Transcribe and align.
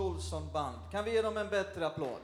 Olsson 0.00 0.52
Band. 0.52 0.78
Kan 0.90 1.04
vi 1.04 1.12
ge 1.12 1.22
dem 1.22 1.36
en 1.36 1.48
bättre 1.48 1.86
applåd? 1.86 2.20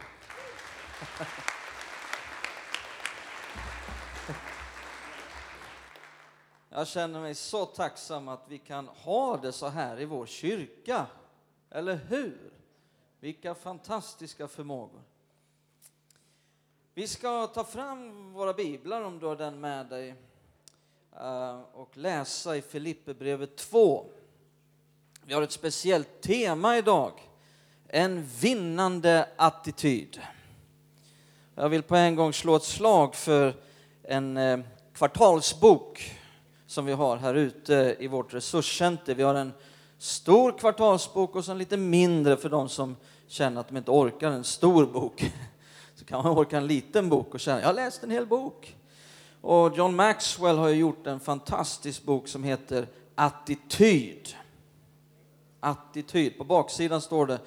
Jag 6.69 6.87
känner 6.87 7.21
mig 7.21 7.35
så 7.35 7.67
tacksam 7.67 8.29
att 8.29 8.45
vi 8.49 8.59
kan 8.59 8.89
ha 8.89 9.37
det 9.37 9.53
så 9.53 9.69
här 9.69 10.01
i 10.01 10.05
vår 10.05 10.27
kyrka. 10.27 11.07
Eller 11.71 11.97
hur? 11.97 12.53
Vilka 13.21 13.55
fantastiska 13.55 14.49
förmågor. 14.49 15.03
Vi 16.95 17.09
ska 17.09 17.47
ta 17.47 17.65
fram 17.65 18.33
våra 18.33 18.53
biblar 18.53 19.03
om 19.03 19.19
du 19.19 19.27
har 19.27 19.37
den 19.37 19.61
med 19.61 19.87
dig 19.87 20.15
eh, 21.17 21.61
och 21.73 21.97
läsa 21.97 22.57
i 22.57 22.63
Filipperbrevet 22.63 23.57
2. 23.57 24.07
Vi 25.23 25.35
har 25.35 25.43
ett 25.43 25.53
speciellt 25.53 26.21
tema 26.21 26.79
idag. 26.79 27.26
En 27.89 28.29
vinnande 28.41 29.29
attityd. 29.37 30.21
Jag 31.55 31.69
vill 31.69 31.83
på 31.83 31.97
en 31.97 32.17
gång 32.17 32.33
slå 32.33 32.57
ett 32.57 32.63
slag 32.63 33.15
för 33.15 33.55
en 34.03 34.37
eh, 34.37 34.59
kvartalsbok 34.95 36.13
som 36.67 36.87
vi 36.87 36.93
har 36.93 37.17
här 37.17 37.35
ute 37.35 37.97
i 37.99 38.07
vårt 38.07 38.35
resurscenter. 38.35 39.15
Vi 39.15 39.23
har 39.23 39.35
en 39.35 39.53
stor 39.99 40.59
kvartalsbok 40.59 41.37
och 41.37 41.45
sen 41.45 41.53
en 41.53 41.59
lite 41.59 41.77
mindre 41.77 42.37
för 42.37 42.49
de 42.49 42.69
som 42.69 42.97
känner 43.27 43.61
att 43.61 43.69
de 43.69 43.77
inte 43.77 43.91
orkar 43.91 44.31
en 44.31 44.45
stor 44.45 44.87
bok. 44.87 45.33
Så 45.95 46.05
kan 46.05 46.23
man 46.23 46.39
orka 46.39 46.57
en 46.57 46.67
liten 46.67 47.09
bok 47.09 47.35
och 47.35 47.41
känna, 47.41 47.61
jag 47.61 47.67
har 47.67 47.75
läst 47.75 48.03
en 48.03 48.11
hel 48.11 48.27
bok. 48.27 48.77
Och 49.41 49.77
John 49.77 49.97
Maxwell 49.97 50.59
har 50.59 50.69
gjort 50.69 51.07
en 51.07 51.21
fantastisk 51.21 52.03
bok 52.03 52.29
som 52.29 52.45
heter 52.45 52.87
Attityd 53.15 54.37
attityd. 55.67 56.39
På 56.39 56.45
baksidan 56.45 57.01
står 57.01 57.27
det 57.27 57.39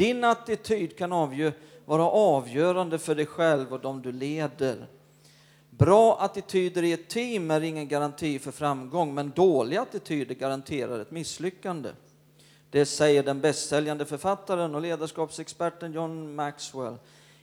din 0.00 0.24
attityd 0.24 0.96
kan 0.98 1.12
avgö 1.12 1.52
vara 1.84 2.04
avgörande 2.04 2.98
för 2.98 3.14
dig 3.14 3.26
själv 3.26 3.72
och 3.72 3.80
de 3.80 4.02
du 4.02 4.12
leder. 4.12 4.86
Bra 5.70 6.18
attityder 6.20 6.82
i 6.82 6.92
ett 6.92 7.08
team 7.08 7.50
är 7.50 7.60
ingen 7.60 7.88
garanti 7.88 8.38
för 8.38 8.50
framgång, 8.50 9.14
men 9.14 9.30
dåliga 9.30 9.82
attityder 9.82 10.34
garanterar 10.34 11.00
ett 11.00 11.10
misslyckande. 11.10 11.90
Det 12.70 12.86
säger 12.86 13.22
den 13.22 13.40
bästsäljande 13.40 14.06
författaren 14.06 14.74
och 14.74 14.82
ledarskapsexperten 14.82 15.92
John 15.92 16.34
Maxwell 16.34 16.96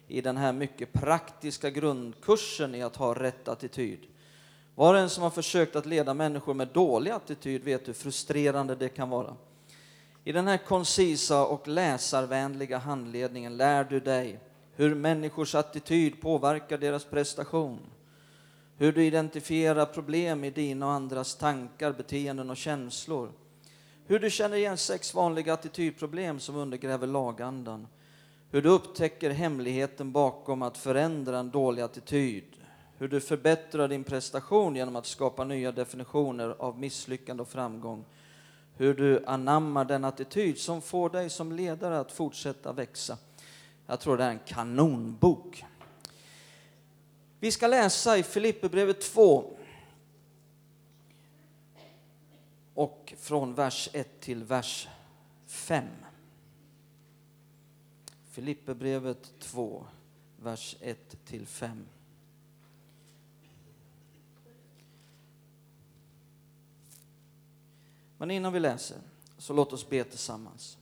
i 0.08 0.22
den 0.22 0.38
här 0.38 0.54
mycket 0.54 0.94
praktiska 0.94 1.70
grundkursen 1.70 2.76
i 2.76 2.84
att 2.84 2.96
ha 2.96 3.14
rätt 3.14 3.48
attityd. 3.48 4.00
Var 4.76 4.94
och 4.94 5.00
en 5.00 5.10
som 5.10 5.24
har 5.24 5.30
försökt 5.30 5.76
att 5.76 5.86
leda 5.86 6.14
människor 6.14 6.54
med 6.54 6.68
dålig 6.68 7.12
attityd 7.12 7.64
vet 7.64 7.88
hur 7.88 7.94
frustrerande 7.94 8.76
det 8.76 8.90
kan 8.90 9.10
vara. 9.10 9.36
I 10.28 10.32
den 10.32 10.48
här 10.48 10.58
koncisa 10.58 11.46
och 11.46 11.68
läsarvänliga 11.68 12.78
handledningen 12.78 13.58
lär 13.58 13.84
du 13.84 14.00
dig 14.00 14.40
hur 14.76 14.96
människors 14.96 15.56
attityd 15.56 16.22
påverkar 16.22 16.78
deras 16.78 17.06
prestation, 17.06 17.80
hur 18.78 18.92
du 18.92 19.06
identifierar 19.06 19.86
problem 19.86 20.44
i 20.44 20.50
dina 20.50 20.86
och 20.86 20.92
andras 20.92 21.36
tankar, 21.36 21.92
beteenden 21.92 22.50
och 22.50 22.58
känslor, 22.58 23.32
hur 24.08 24.20
du 24.20 24.30
känner 24.30 24.58
igen 24.58 24.78
sex 24.78 25.14
vanliga 25.14 25.54
attitydproblem 25.54 26.40
som 26.40 26.56
undergräver 26.56 27.08
lagandan, 27.08 27.88
hur 28.52 28.62
du 28.62 28.70
upptäcker 28.70 29.30
hemligheten 29.30 30.12
bakom 30.12 30.62
att 30.62 30.78
förändra 30.78 31.40
en 31.40 31.52
dålig 31.52 31.82
attityd, 31.82 32.56
hur 32.98 33.08
du 33.08 33.22
förbättrar 33.22 33.88
din 33.88 34.04
prestation 34.04 34.76
genom 34.76 34.96
att 34.96 35.06
skapa 35.06 35.44
nya 35.44 35.72
definitioner 35.72 36.56
av 36.60 36.80
misslyckande 36.80 37.42
och 37.42 37.50
framgång, 37.50 38.06
hur 38.78 38.94
du 38.94 39.26
anammar 39.26 39.86
den 39.86 40.06
attityd 40.06 40.58
som 40.58 40.82
får 40.82 41.10
dig 41.10 41.30
som 41.30 41.52
ledare 41.52 42.00
att 42.00 42.12
fortsätta 42.12 42.74
växa. 42.74 43.18
Jag 43.86 44.00
tror 44.00 44.18
det 44.18 44.24
är 44.24 44.30
en 44.30 44.40
kanonbok. 44.46 45.66
Vi 47.40 47.52
ska 47.52 47.68
läsa 47.68 48.18
i 48.18 48.24
Filipperbrevet 48.24 49.02
2 49.02 49.58
och 52.74 53.14
från 53.18 53.54
vers 53.54 53.90
1 53.94 54.20
till 54.20 54.44
vers 54.44 54.88
5. 55.46 55.86
Filipperbrevet 58.32 59.40
2, 59.40 59.86
vers 60.42 60.76
1 60.82 61.26
till 61.26 61.48
5. 61.48 61.86
Men 68.18 68.32
innan 68.32 68.54
vi 68.54 68.60
läser, 68.60 68.98
så 69.38 69.54
låt 69.54 69.74
oss 69.74 69.90
be 69.90 70.04
tillsammans. 70.04 70.78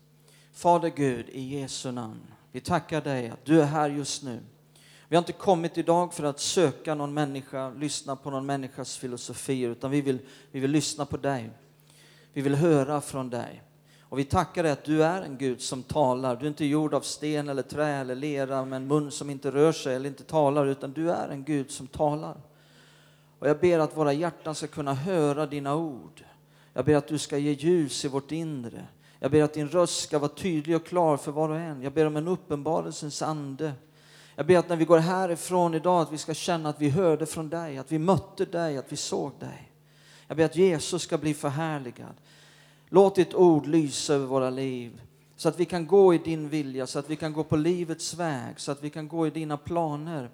Fader 0.54 0.90
Gud, 0.96 1.30
i 1.30 1.60
Jesu 1.60 1.92
namn, 1.92 2.22
vi 2.52 2.62
tackar 2.62 3.02
dig 3.02 3.30
att 3.30 3.46
du 3.46 3.62
är 3.62 3.66
här 3.66 3.90
just 3.90 4.24
nu. 4.24 4.40
Vi 5.08 5.16
har 5.16 5.22
inte 5.22 5.34
kommit 5.34 5.78
idag 5.78 6.14
för 6.14 6.24
att 6.24 6.40
söka 6.40 6.96
någon 6.96 7.14
människa, 7.14 7.70
lyssna 7.70 8.16
på 8.16 8.30
någon 8.30 8.46
människas 8.46 8.98
filosofier, 8.98 9.70
utan 9.70 9.92
vi 9.92 10.02
vill, 10.02 10.20
vi 10.52 10.60
vill 10.60 10.72
lyssna 10.72 11.06
på 11.06 11.18
dig. 11.18 11.50
Vi 12.34 12.42
vill 12.42 12.56
höra 12.56 13.02
från 13.02 13.30
dig. 13.30 13.62
Och 14.02 14.20
vi 14.20 14.24
tackar 14.24 14.64
dig 14.64 14.72
att 14.72 14.84
du 14.84 15.04
är 15.04 15.22
en 15.22 15.38
Gud 15.38 15.62
som 15.62 15.84
talar. 15.84 16.36
Du 16.36 16.46
är 16.46 16.48
inte 16.48 16.66
gjord 16.66 16.94
av 16.94 17.02
sten 17.02 17.50
eller 17.50 17.62
trä 17.62 17.88
eller 17.88 18.16
lera 18.16 18.66
med 18.66 18.78
en 18.78 18.88
mun 18.88 19.12
som 19.12 19.30
inte 19.30 19.52
rör 19.52 19.72
sig 19.72 19.96
eller 19.96 20.10
inte 20.10 20.24
talar, 20.24 20.66
utan 20.66 20.92
du 20.92 21.12
är 21.12 21.30
en 21.30 21.44
Gud 21.44 21.72
som 21.72 21.88
talar. 21.88 22.38
Och 23.40 23.50
jag 23.50 23.60
ber 23.60 23.80
att 23.80 23.98
våra 23.98 24.14
hjärtan 24.14 24.56
ska 24.56 24.68
kunna 24.68 24.94
höra 24.94 25.46
dina 25.46 25.76
ord. 25.76 26.24
Jag 26.78 26.86
ber 26.86 26.96
att 26.96 27.08
du 27.08 27.18
ska 27.18 27.38
ge 27.38 27.52
ljus 27.52 28.06
i 28.06 28.08
vårt 28.08 28.32
inre. 28.32 28.88
Jag 29.20 29.32
ber 29.32 29.44
att 29.44 29.54
din 29.54 29.70
röst 29.70 30.04
ska 30.04 30.20
vara 30.20 30.32
tydlig 30.32 30.76
och 30.76 30.86
klar 30.86 31.18
för 31.18 31.32
var 31.32 31.50
och 31.50 31.60
en. 31.60 31.82
Jag 31.82 31.94
ber 31.94 32.06
om 32.06 32.18
en 32.18 32.28
uppenbarelsens 32.28 33.22
ande. 33.22 33.74
Jag 34.36 34.46
ber 34.46 34.58
att 34.58 34.70
när 34.70 34.76
vi 34.76 34.86
går 34.86 34.98
härifrån 34.98 35.74
idag 35.74 36.02
att 36.02 36.12
vi 36.12 36.18
ska 36.18 36.34
känna 36.34 36.70
att 36.70 36.82
vi 36.82 36.90
hörde 36.90 37.26
från 37.26 37.50
dig, 37.50 37.78
att 37.78 37.92
vi 37.92 38.00
mötte 38.00 38.46
dig, 38.46 38.78
att 38.78 38.92
vi 38.92 38.96
såg 38.96 39.32
dig. 39.40 39.72
Jag 40.28 40.38
ber 40.38 40.46
att 40.46 40.56
Jesus 40.56 41.02
ska 41.02 41.18
bli 41.18 41.34
förhärligad. 41.34 42.14
Låt 42.90 43.16
ditt 43.16 43.34
ord 43.34 43.68
lysa 43.68 44.14
över 44.14 44.26
våra 44.26 44.50
liv 44.50 45.02
så 45.36 45.50
att 45.50 45.60
vi 45.60 45.66
kan 45.66 45.88
gå 45.88 46.14
i 46.14 46.18
din 46.18 46.50
vilja, 46.50 46.88
så 46.88 47.00
att 47.00 47.10
vi 47.10 47.16
kan 47.16 47.34
gå 47.34 47.44
på 47.44 47.56
livets 47.56 48.14
väg, 48.14 48.60
så 48.60 48.72
att 48.72 48.84
vi 48.84 48.90
kan 48.90 49.08
gå 49.08 49.28
i 49.28 49.30
dina 49.30 49.58
planer. 49.58 50.30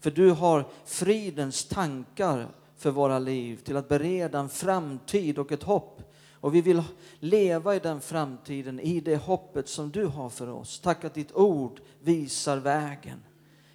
För 0.00 0.10
du 0.10 0.30
har 0.30 0.66
fridens 0.84 1.64
tankar 1.64 2.48
för 2.84 2.90
våra 2.90 3.18
liv, 3.18 3.56
till 3.56 3.76
att 3.76 3.88
bereda 3.88 4.38
en 4.38 4.48
framtid 4.48 5.38
och 5.38 5.52
ett 5.52 5.62
hopp. 5.62 6.02
Och 6.32 6.54
vi 6.54 6.60
vill 6.60 6.82
leva 7.20 7.76
i 7.76 7.78
den 7.78 8.00
framtiden, 8.00 8.80
i 8.80 9.00
det 9.00 9.16
hoppet 9.16 9.68
som 9.68 9.90
du 9.90 10.06
har 10.06 10.28
för 10.28 10.48
oss. 10.48 10.80
Tack 10.80 11.04
att 11.04 11.14
ditt 11.14 11.32
ord 11.32 11.80
visar 12.00 12.56
vägen. 12.56 13.22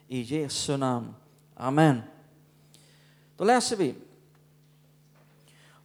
I 0.08 0.22
Jesu 0.22 0.78
namn. 0.78 1.16
Amen. 1.56 2.02
Då 3.38 3.44
läser 3.44 3.76
vi. 3.76 3.96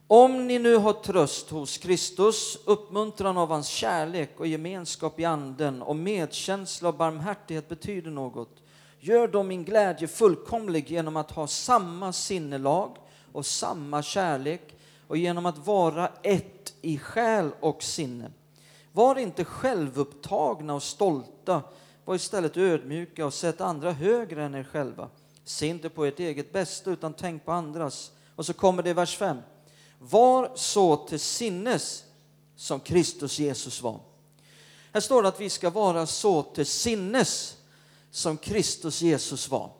Om 0.06 0.46
ni 0.46 0.58
nu 0.58 0.76
har 0.76 0.92
tröst 0.92 1.50
hos 1.50 1.78
Kristus, 1.78 2.58
uppmuntran 2.64 3.38
av 3.38 3.48
hans 3.48 3.68
kärlek 3.68 4.40
och 4.40 4.46
gemenskap 4.46 5.20
i 5.20 5.24
anden 5.24 5.82
och 5.82 5.96
medkänsla 5.96 6.88
och 6.88 6.94
barmhärtighet 6.94 7.68
betyder 7.68 8.10
något, 8.10 8.62
gör 9.00 9.28
då 9.28 9.42
min 9.42 9.64
glädje 9.64 10.08
fullkomlig 10.08 10.90
genom 10.90 11.16
att 11.16 11.30
ha 11.30 11.46
samma 11.46 12.12
sinnelag, 12.12 12.96
och 13.34 13.46
samma 13.46 14.02
kärlek 14.02 14.74
och 15.06 15.16
genom 15.16 15.46
att 15.46 15.66
vara 15.66 16.08
ett 16.22 16.74
i 16.82 16.98
själ 16.98 17.50
och 17.60 17.82
sinne. 17.82 18.30
Var 18.92 19.16
inte 19.16 19.44
självupptagna 19.44 20.74
och 20.74 20.82
stolta, 20.82 21.62
var 22.04 22.14
istället 22.14 22.56
ödmjuka 22.56 23.26
och 23.26 23.34
sätt 23.34 23.60
andra 23.60 23.92
högre 23.92 24.44
än 24.44 24.54
er 24.54 24.64
själva. 24.64 25.08
Se 25.44 25.66
inte 25.66 25.88
på 25.88 26.04
ert 26.04 26.20
eget 26.20 26.52
bästa 26.52 26.90
utan 26.90 27.12
tänk 27.12 27.44
på 27.44 27.52
andras. 27.52 28.12
Och 28.36 28.46
så 28.46 28.52
kommer 28.52 28.82
det 28.82 28.90
i 28.90 28.92
vers 28.92 29.16
5. 29.16 29.38
Var 29.98 30.50
så 30.54 30.96
till 30.96 31.20
sinnes 31.20 32.04
som 32.56 32.80
Kristus 32.80 33.38
Jesus 33.38 33.82
var. 33.82 34.00
Här 34.92 35.00
står 35.00 35.22
det 35.22 35.28
att 35.28 35.40
vi 35.40 35.50
ska 35.50 35.70
vara 35.70 36.06
så 36.06 36.42
till 36.42 36.66
sinnes 36.66 37.56
som 38.10 38.36
Kristus 38.36 39.02
Jesus 39.02 39.48
var. 39.48 39.70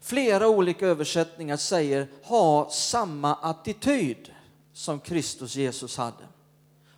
Flera 0.00 0.48
olika 0.48 0.86
översättningar 0.86 1.56
säger 1.56 2.08
ha 2.22 2.70
samma 2.70 3.34
attityd 3.34 4.32
som 4.72 5.00
Kristus 5.00 5.56
Jesus 5.56 5.96
hade. 5.96 6.24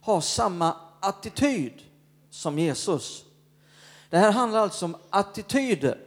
Ha 0.00 0.20
samma 0.20 0.76
attityd 1.00 1.72
som 2.30 2.58
Jesus. 2.58 3.24
Det 4.10 4.18
här 4.18 4.32
handlar 4.32 4.60
alltså 4.60 4.84
om 4.84 4.96
attityder. 5.10 5.98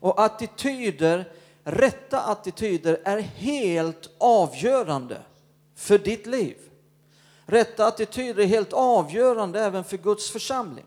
Och 0.00 0.24
attityder, 0.24 1.32
rätta 1.64 2.20
attityder 2.20 3.00
är 3.04 3.18
helt 3.18 4.10
avgörande 4.18 5.22
för 5.74 5.98
ditt 5.98 6.26
liv. 6.26 6.56
Rätta 7.46 7.86
attityder 7.86 8.42
är 8.42 8.46
helt 8.46 8.72
avgörande 8.72 9.60
även 9.60 9.84
för 9.84 9.96
Guds 9.96 10.30
församling. 10.30 10.84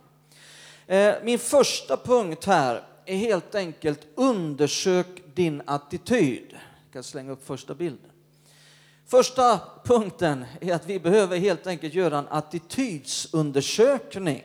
Eh, 0.88 1.16
min 1.24 1.40
första 1.40 1.98
punkt 1.98 2.46
här 2.46 2.84
är 3.08 3.18
helt 3.18 3.56
enkelt 3.56 4.08
undersök 4.16 5.08
din 5.34 5.62
attityd. 5.66 6.48
Jag 6.52 6.94
kan 6.94 7.04
slänga 7.04 7.32
upp 7.32 7.48
första 7.48 7.76
bilden. 7.76 8.12
Första 9.08 9.60
punkten 9.84 10.46
är 10.62 10.74
att 10.74 10.86
vi 10.86 11.00
behöver 11.00 11.38
helt 11.38 11.68
enkelt 11.68 11.94
göra 11.94 12.18
en 12.18 12.28
attitydsundersökning. 12.28 14.44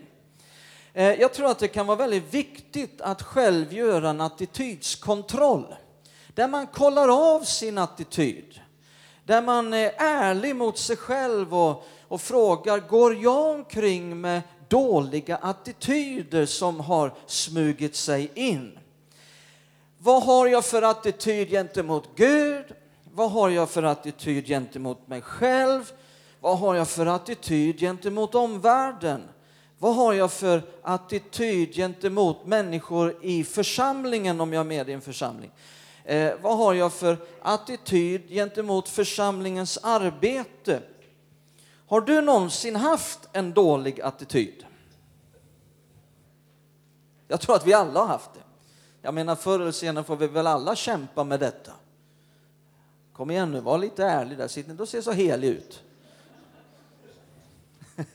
Eh, 0.92 1.20
jag 1.20 1.32
tror 1.32 1.50
att 1.50 1.58
det 1.58 1.68
kan 1.68 1.86
vara 1.86 1.98
väldigt 1.98 2.34
viktigt 2.34 3.00
att 3.00 3.22
själv 3.22 3.72
göra 3.72 4.10
en 4.10 4.20
attitydskontroll 4.20 5.74
där 6.34 6.48
man 6.48 6.66
kollar 6.66 7.34
av 7.34 7.40
sin 7.40 7.78
attityd. 7.78 8.60
Där 9.24 9.42
man 9.42 9.72
är 9.72 9.92
ärlig 9.96 10.56
mot 10.56 10.78
sig 10.78 10.96
själv 10.96 11.54
och, 11.54 11.86
och 12.08 12.20
frågar, 12.20 12.78
går 12.78 13.16
jag 13.16 13.54
omkring 13.54 14.20
med 14.20 14.42
dåliga 14.72 15.36
attityder 15.36 16.46
som 16.46 16.80
har 16.80 17.12
smugit 17.26 17.96
sig 17.96 18.30
in? 18.34 18.78
Vad 19.98 20.22
har 20.22 20.46
jag 20.46 20.64
för 20.64 20.82
attityd 20.82 21.50
gentemot 21.50 22.08
Gud? 22.16 22.64
Vad 23.14 23.30
har 23.30 23.50
jag 23.50 23.70
för 23.70 23.82
attityd 23.82 24.46
gentemot 24.46 25.08
mig 25.08 25.20
själv? 25.20 25.92
Vad 26.40 26.58
har 26.58 26.74
jag 26.74 26.88
för 26.88 27.06
attityd 27.06 27.80
gentemot 27.80 28.34
omvärlden? 28.34 29.22
Vad 29.78 29.94
har 29.94 30.12
jag 30.12 30.32
för 30.32 30.62
attityd 30.82 31.74
gentemot 31.74 32.46
människor 32.46 33.16
i 33.22 33.44
församlingen 33.44 34.40
om 34.40 34.52
jag 34.52 34.60
är 34.60 34.64
med 34.64 34.88
i 34.88 34.92
en 34.92 35.00
församling? 35.00 35.50
Eh, 36.04 36.32
vad 36.42 36.58
har 36.58 36.74
jag 36.74 36.92
för 36.92 37.16
attityd 37.42 38.28
gentemot 38.28 38.88
församlingens 38.88 39.78
arbete? 39.82 40.80
Har 41.92 42.00
du 42.00 42.20
någonsin 42.20 42.76
haft 42.76 43.28
en 43.32 43.52
dålig 43.52 44.00
attityd? 44.00 44.66
Jag 47.28 47.40
tror 47.40 47.56
att 47.56 47.66
vi 47.66 47.72
alla 47.72 48.00
har 48.00 48.06
haft 48.06 48.34
det. 48.34 48.40
Jag 49.02 49.14
menar 49.14 49.36
förr 49.36 49.60
eller 49.60 49.72
senare 49.72 50.04
får 50.04 50.16
vi 50.16 50.26
väl 50.26 50.46
alla 50.46 50.76
kämpa 50.76 51.24
med 51.24 51.40
detta. 51.40 51.72
Kom 53.12 53.30
igen 53.30 53.50
nu, 53.50 53.60
var 53.60 53.78
lite 53.78 54.04
ärlig 54.04 54.38
där, 54.38 54.48
sitt 54.48 54.68
inte 54.68 54.82
och 54.82 54.88
se 54.88 55.02
så 55.02 55.12
helig 55.12 55.48
ut. 55.48 55.82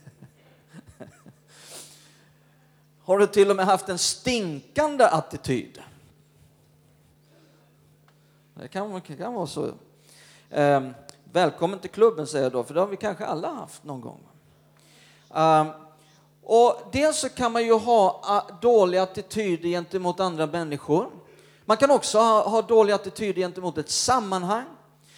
Har 3.04 3.18
du 3.18 3.28
till 3.28 3.50
och 3.50 3.56
med 3.56 3.66
haft 3.66 3.90
en 3.90 3.98
stinkande 3.98 5.06
attityd? 5.06 5.82
Det 8.54 8.68
kan, 8.68 9.02
kan 9.02 9.34
vara 9.34 9.48
så. 9.48 9.72
Eh, 10.50 10.92
välkommen 11.38 11.80
till 11.80 11.90
klubben 11.90 12.28
säger 12.28 12.46
jag 12.46 12.52
då, 12.52 12.64
för 12.64 12.74
det 12.74 12.80
har 12.80 12.88
vi 12.88 12.98
kanske 12.98 13.26
alla 13.26 13.54
haft 13.54 13.84
någon 13.84 14.02
gång. 14.02 14.20
Ehm, 15.34 15.68
och 16.44 16.82
dels 16.92 17.18
så 17.18 17.30
kan 17.30 17.52
man 17.52 17.66
ju 17.66 17.74
ha 17.74 18.22
dålig 18.22 18.62
dåliga 18.62 19.04
attityder 19.04 19.70
gentemot 19.70 20.20
andra 20.20 20.48
människor. 20.48 21.10
Man 21.66 21.78
kan 21.78 21.92
också 21.92 22.18
ha, 22.18 22.50
ha 22.50 22.62
dåliga 22.62 22.96
attityder 22.96 23.42
gentemot 23.42 23.78
ett 23.78 23.90
sammanhang. 23.90 24.66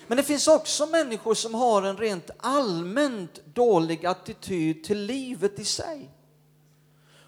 Men 0.07 0.18
det 0.18 0.24
finns 0.24 0.48
också 0.48 0.86
människor 0.86 1.33
som 1.33 1.54
har 1.54 1.83
en 1.83 1.98
rent 1.98 2.30
allmänt 2.38 3.45
dålig 3.45 4.06
attityd 4.06 4.83
till 4.83 5.00
livet 5.00 5.60
i 5.60 5.66
sig. 5.66 6.10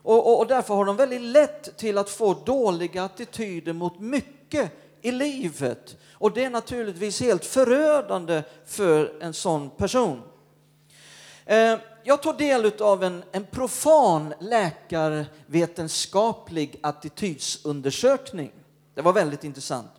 Och, 0.03 0.27
och, 0.27 0.39
och, 0.39 0.47
därför 0.47 0.73
har 0.73 0.85
de 0.85 0.95
väldigt 0.95 1.21
lätt 1.21 1.77
till 1.77 1.97
att 1.97 2.09
få 2.09 2.33
dåliga 2.33 3.03
attityder 3.03 3.73
mot 3.73 3.99
mycket 3.99 4.71
i 5.01 5.11
livet. 5.11 5.97
Och 6.13 6.33
det 6.33 6.43
är 6.43 6.49
naturligtvis 6.49 7.21
helt 7.21 7.45
förödande 7.45 8.43
för 8.65 9.21
en 9.21 9.33
sån 9.33 9.69
person. 9.69 10.21
Eh, 11.45 11.77
jag 12.03 12.21
tog 12.21 12.37
del 12.37 12.81
av 12.81 13.03
en, 13.03 13.23
en 13.31 13.45
profan 13.45 14.33
läkarvetenskaplig 14.39 16.79
attitydsundersökning. 16.83 18.51
Det 18.95 19.01
var 19.01 19.13
väldigt 19.13 19.43
intressant. 19.43 19.91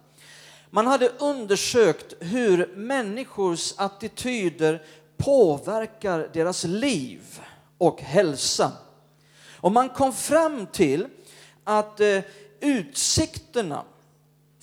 Man 0.71 0.87
hade 0.87 1.09
undersökt 1.09 2.15
hur 2.21 2.77
människors 2.77 3.75
attityder 3.77 4.83
påverkar 5.17 6.31
deras 6.33 6.65
liv 6.65 7.41
och 7.79 8.01
hälsa. 8.01 8.73
Och 9.57 9.73
man 9.73 9.89
kom 9.89 10.13
fram 10.13 10.67
till 10.67 11.09
att 11.65 12.01
eh, 12.01 12.21
utsikterna 12.61 13.85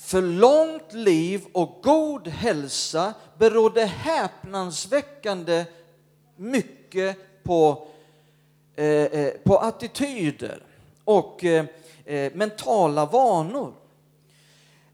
för 0.10 0.22
långt 0.22 0.94
liv 0.94 1.46
och 1.52 1.80
god 1.84 2.28
hälsa 2.28 3.14
berodde 3.38 3.86
häpnadsväckande 3.86 5.66
mycket 6.36 7.44
på, 7.44 7.88
eh, 8.76 8.86
eh, 8.86 9.34
på 9.44 9.58
attityder 9.58 10.64
och 11.04 11.44
eh, 11.44 11.66
eh, 12.06 12.32
mentala 12.34 13.06
vanor. 13.06 13.74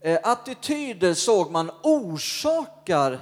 Eh, 0.01 0.19
attityder 0.23 1.13
såg 1.13 1.51
man 1.51 1.71
orsakar 1.83 3.19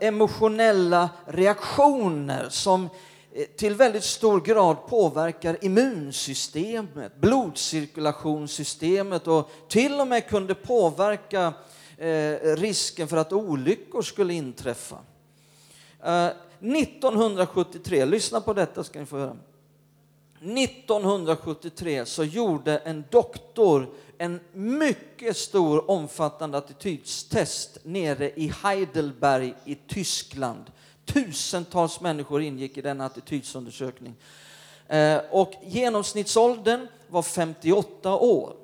emotionella 0.00 1.10
reaktioner 1.26 2.46
som 2.48 2.82
Eh, 2.82 2.90
Eh, 3.36 3.46
till 3.56 3.74
väldigt 3.74 4.04
stor 4.04 4.40
grad 4.40 4.86
påverkar 4.86 5.64
immunsystemet, 5.64 7.20
blodcirkulationssystemet 7.20 9.26
och 9.26 9.50
till 9.68 10.00
och 10.00 10.08
med 10.08 10.28
kunde 10.28 10.54
påverka 10.54 11.52
eh, 11.98 12.56
risken 12.56 13.08
för 13.08 13.16
att 13.16 13.32
olyckor 13.32 14.02
skulle 14.02 14.34
inträffa. 14.34 14.96
Eh, 16.04 16.28
1973, 16.60 18.04
lyssna 18.04 18.40
på 18.40 18.52
detta 18.52 18.84
ska 18.84 19.00
ni 19.00 19.06
få 19.06 19.18
höra. 19.18 19.36
1973 20.40 22.06
så 22.06 22.24
gjorde 22.24 22.78
en 22.78 23.04
doktor 23.10 23.88
en 24.18 24.40
mycket 24.52 25.36
stor 25.36 25.90
omfattande 25.90 26.58
attitydstest 26.58 27.78
nere 27.82 28.30
i 28.30 28.52
Heidelberg 28.62 29.54
i 29.64 29.74
Tyskland 29.74 30.64
Tusentals 31.06 32.00
människor 32.00 32.42
ingick 32.42 32.76
i 32.76 32.82
denna 32.82 33.06
attitydsundersökning. 33.06 34.14
Eh, 34.88 35.20
och 35.30 35.52
genomsnittsåldern 35.62 36.88
var 37.08 37.22
58 37.22 38.16
år. 38.16 38.56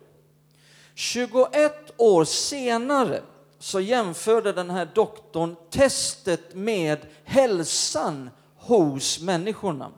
21 0.94 1.92
år 1.96 2.24
senare 2.24 3.22
så 3.58 3.80
jämförde 3.80 4.52
den 4.52 4.70
här 4.70 4.88
doktorn 4.94 5.56
testet 5.70 6.54
med 6.54 6.98
hälsan 7.24 8.30
hos 8.56 9.20
människorna. 9.20 9.90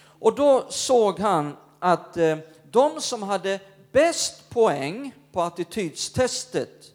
Och 0.00 0.34
då 0.34 0.66
såg 0.68 1.18
han 1.20 1.56
att 1.78 2.16
eh, 2.16 2.38
de 2.70 3.00
som 3.00 3.22
hade 3.22 3.60
bäst 3.92 4.50
poäng 4.50 5.14
på 5.32 5.42
attitydstestet 5.42 6.92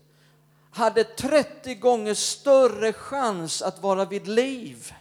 hade 0.73 1.03
30 1.03 1.75
gånger 1.75 2.13
större 2.13 2.93
chans 2.93 3.61
att 3.61 3.83
vara 3.83 4.05
vid 4.05 4.27
liv 4.27 4.93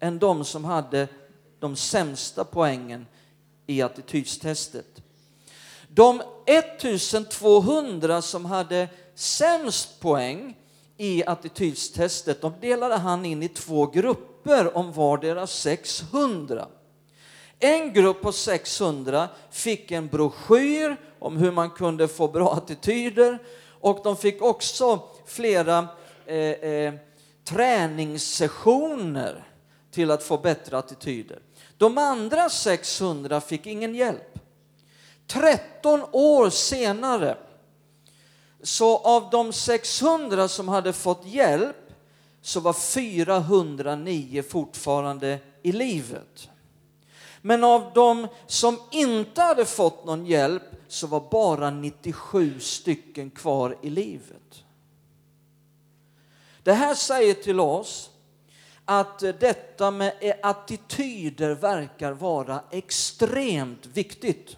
än 0.00 0.18
de 0.18 0.44
som 0.44 0.64
hade 0.64 1.08
de 1.60 1.76
sämsta 1.76 2.44
poängen 2.44 3.06
i 3.66 3.82
attitydstestet. 3.82 5.02
De 5.88 6.22
1200 6.46 8.22
som 8.22 8.44
hade 8.44 8.88
sämst 9.14 10.00
poäng 10.00 10.56
i 10.96 11.24
attitydstestet, 11.26 12.40
de 12.40 12.52
delade 12.60 12.96
han 12.96 13.24
in 13.24 13.42
i 13.42 13.48
två 13.48 13.86
grupper 13.86 14.76
om 14.76 14.92
vardera 14.92 15.46
600. 15.46 16.66
En 17.58 17.92
grupp 17.92 18.22
på 18.22 18.32
600 18.32 19.28
fick 19.50 19.90
en 19.90 20.08
broschyr 20.08 20.96
om 21.18 21.36
hur 21.36 21.52
man 21.52 21.70
kunde 21.70 22.08
få 22.08 22.28
bra 22.28 22.52
attityder 22.52 23.38
och 23.80 24.00
de 24.04 24.16
fick 24.16 24.42
också 24.42 25.02
flera 25.26 25.88
eh, 26.26 26.36
eh, 26.36 26.94
träningssessioner 27.44 29.44
till 29.90 30.10
att 30.10 30.22
få 30.22 30.38
bättre 30.38 30.78
attityder. 30.78 31.38
De 31.78 31.98
andra 31.98 32.48
600 32.48 33.40
fick 33.40 33.66
ingen 33.66 33.94
hjälp. 33.94 34.38
13 35.26 36.04
år 36.12 36.50
senare, 36.50 37.36
så 38.62 38.98
av 38.98 39.30
de 39.30 39.52
600 39.52 40.48
som 40.48 40.68
hade 40.68 40.92
fått 40.92 41.26
hjälp 41.26 41.76
så 42.42 42.60
var 42.60 42.72
409 42.72 44.42
fortfarande 44.42 45.38
i 45.62 45.72
livet. 45.72 46.48
Men 47.42 47.64
av 47.64 47.90
de 47.94 48.28
som 48.46 48.78
inte 48.90 49.42
hade 49.42 49.64
fått 49.64 50.04
någon 50.04 50.26
hjälp 50.26 50.62
så 50.88 51.06
var 51.06 51.28
bara 51.30 51.70
97 51.70 52.60
stycken 52.60 53.30
kvar 53.30 53.76
i 53.82 53.90
livet. 53.90 54.64
Det 56.62 56.72
här 56.72 56.94
säger 56.94 57.34
till 57.34 57.60
oss 57.60 58.10
att 58.84 59.18
detta 59.18 59.90
med 59.90 60.38
attityder 60.42 61.54
verkar 61.54 62.12
vara 62.12 62.60
extremt 62.70 63.86
viktigt. 63.86 64.56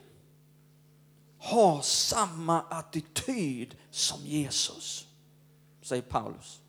Ha 1.38 1.82
samma 1.82 2.60
attityd 2.60 3.76
som 3.90 4.20
Jesus, 4.26 5.06
säger 5.82 6.02
Paulus. 6.02 6.60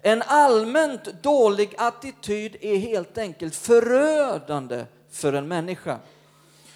En 0.00 0.22
allmänt 0.22 1.22
dålig 1.22 1.74
attityd 1.78 2.56
är 2.60 2.76
helt 2.76 3.18
enkelt 3.18 3.54
förödande 3.54 4.86
för 5.10 5.32
en 5.32 5.48
människa. 5.48 5.98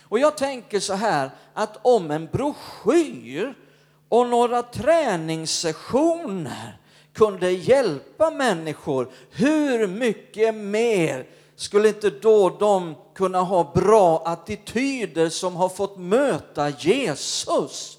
Och 0.09 0.19
jag 0.19 0.37
tänker 0.37 0.81
så 0.81 0.95
här 0.95 1.31
att 1.55 1.79
om 1.83 2.11
en 2.11 2.27
broschyr 2.27 3.55
och 4.09 4.29
några 4.29 4.63
träningssessioner 4.63 6.79
kunde 7.13 7.51
hjälpa 7.51 8.31
människor, 8.31 9.09
hur 9.31 9.87
mycket 9.87 10.55
mer 10.55 11.27
skulle 11.57 11.89
inte 11.89 12.11
då 12.11 12.51
de 12.51 12.95
kunna 13.15 13.43
ha 13.43 13.73
bra 13.75 14.23
attityder 14.25 15.29
som 15.29 15.57
har 15.57 15.69
fått 15.69 15.99
möta 15.99 16.71
Jesus? 16.71 17.99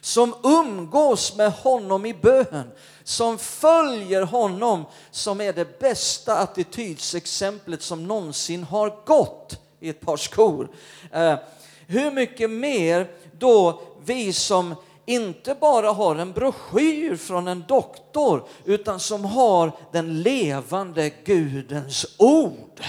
Som 0.00 0.34
umgås 0.42 1.36
med 1.36 1.52
honom 1.52 2.06
i 2.06 2.14
bön, 2.14 2.70
som 3.04 3.38
följer 3.38 4.22
honom, 4.22 4.84
som 5.10 5.40
är 5.40 5.52
det 5.52 5.78
bästa 5.78 6.38
attitydsexemplet 6.38 7.82
som 7.82 8.06
någonsin 8.06 8.64
har 8.64 9.04
gått 9.04 9.60
i 9.80 9.88
ett 9.88 10.00
par 10.00 10.16
skor. 10.16 10.68
Eh, 11.12 11.38
hur 11.86 12.10
mycket 12.10 12.50
mer 12.50 13.06
då 13.38 13.80
vi 14.04 14.32
som 14.32 14.74
inte 15.06 15.56
bara 15.60 15.92
har 15.92 16.16
en 16.16 16.32
broschyr 16.32 17.16
från 17.16 17.48
en 17.48 17.64
doktor 17.68 18.44
utan 18.64 19.00
som 19.00 19.24
har 19.24 19.72
den 19.92 20.22
levande 20.22 21.10
Gudens 21.24 22.06
ord. 22.18 22.80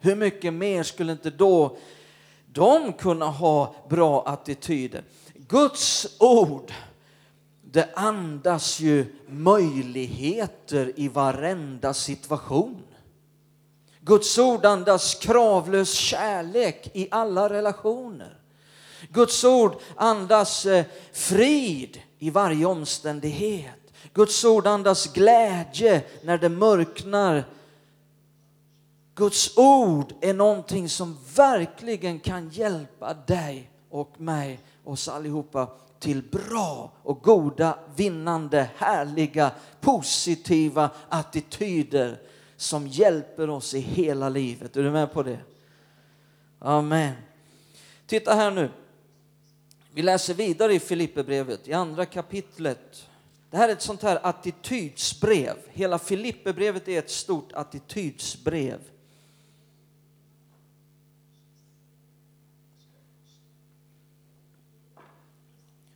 Hur 0.00 0.16
mycket 0.16 0.54
mer 0.54 0.82
skulle 0.82 1.12
inte 1.12 1.30
då 1.30 1.76
de 2.52 2.92
kunna 2.92 3.26
ha 3.26 3.74
bra 3.88 4.22
attityder? 4.26 5.04
Guds 5.34 6.16
ord, 6.20 6.72
det 7.62 7.88
andas 7.94 8.80
ju 8.80 9.06
möjligheter 9.28 10.92
i 10.96 11.08
varenda 11.08 11.94
situation. 11.94 12.82
Guds 14.04 14.38
ord 14.38 14.64
andas 14.64 15.14
kravlös 15.14 15.92
kärlek 15.92 16.90
i 16.94 17.08
alla 17.10 17.48
relationer. 17.48 18.38
Guds 19.08 19.44
ord 19.44 19.76
andas 19.96 20.66
eh, 20.66 20.84
frid 21.12 22.00
i 22.18 22.30
varje 22.30 22.66
omständighet. 22.66 23.92
Guds 24.12 24.44
ord 24.44 24.66
andas 24.66 25.12
glädje 25.12 26.04
när 26.22 26.38
det 26.38 26.48
mörknar. 26.48 27.44
Guds 29.14 29.58
ord 29.58 30.14
är 30.20 30.34
någonting 30.34 30.88
som 30.88 31.18
verkligen 31.36 32.20
kan 32.20 32.48
hjälpa 32.50 33.14
dig 33.14 33.70
och 33.90 34.20
mig, 34.20 34.60
oss 34.84 35.08
allihopa, 35.08 35.68
till 35.98 36.22
bra 36.22 36.92
och 37.02 37.22
goda, 37.22 37.78
vinnande, 37.96 38.70
härliga, 38.76 39.50
positiva 39.80 40.90
attityder 41.08 42.18
som 42.62 42.86
hjälper 42.86 43.50
oss 43.50 43.74
i 43.74 43.80
hela 43.80 44.28
livet. 44.28 44.76
Är 44.76 44.82
du 44.82 44.90
med 44.90 45.12
på 45.12 45.22
det? 45.22 45.38
Amen. 46.58 47.14
Titta 48.06 48.34
här 48.34 48.50
nu. 48.50 48.70
Vi 49.94 50.02
läser 50.02 50.34
vidare 50.34 50.74
i 50.74 50.80
Filipperbrevet, 50.80 51.68
i 51.68 51.72
andra 51.72 52.06
kapitlet. 52.06 53.08
Det 53.50 53.56
här 53.56 53.68
är 53.68 53.72
ett 53.72 53.82
sånt 53.82 54.02
här 54.02 54.26
attitydsbrev. 54.26 55.56
Hela 55.68 55.98
Filipperbrevet 55.98 56.88
är 56.88 56.98
ett 56.98 57.10
stort 57.10 57.52
attitydsbrev. 57.52 58.80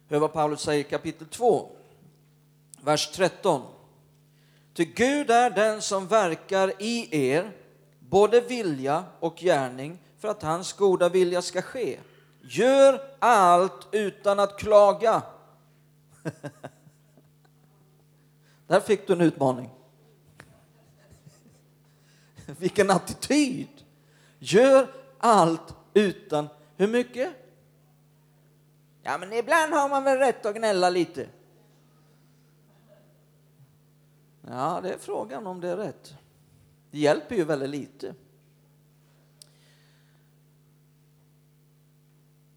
Hör 0.08 0.18
vad 0.18 0.32
Paulus 0.32 0.60
säger 0.60 0.80
i 0.80 0.88
kapitel 0.88 1.26
2, 1.26 1.70
vers 2.80 3.10
13. 3.12 3.75
Ty 4.76 4.84
Gud 4.84 5.30
är 5.30 5.50
den 5.50 5.82
som 5.82 6.06
verkar 6.06 6.82
i 6.82 7.08
er, 7.30 7.52
både 7.98 8.40
vilja 8.40 9.04
och 9.20 9.36
gärning, 9.36 9.98
för 10.18 10.28
att 10.28 10.42
hans 10.42 10.72
goda 10.72 11.08
vilja 11.08 11.42
ska 11.42 11.62
ske. 11.62 11.98
Gör 12.40 13.00
allt 13.18 13.88
utan 13.92 14.40
att 14.40 14.58
klaga. 14.58 15.22
Där 18.66 18.80
fick 18.80 19.06
du 19.06 19.12
en 19.12 19.20
utmaning. 19.20 19.70
Vilken 22.58 22.90
attityd! 22.90 23.68
Gör 24.38 24.88
allt 25.18 25.74
utan... 25.94 26.48
Hur 26.76 26.88
mycket? 26.88 27.32
Ja, 29.02 29.18
men 29.18 29.32
ibland 29.32 29.72
har 29.72 29.88
man 29.88 30.04
väl 30.04 30.18
rätt 30.18 30.46
att 30.46 30.56
gnälla 30.56 30.90
lite. 30.90 31.26
Ja, 34.50 34.80
det 34.82 34.92
är 34.92 34.98
frågan 34.98 35.46
om 35.46 35.60
det 35.60 35.68
är 35.68 35.76
rätt. 35.76 36.14
Det 36.90 36.98
hjälper 36.98 37.34
ju 37.34 37.44
väldigt 37.44 37.70
lite. 37.70 38.14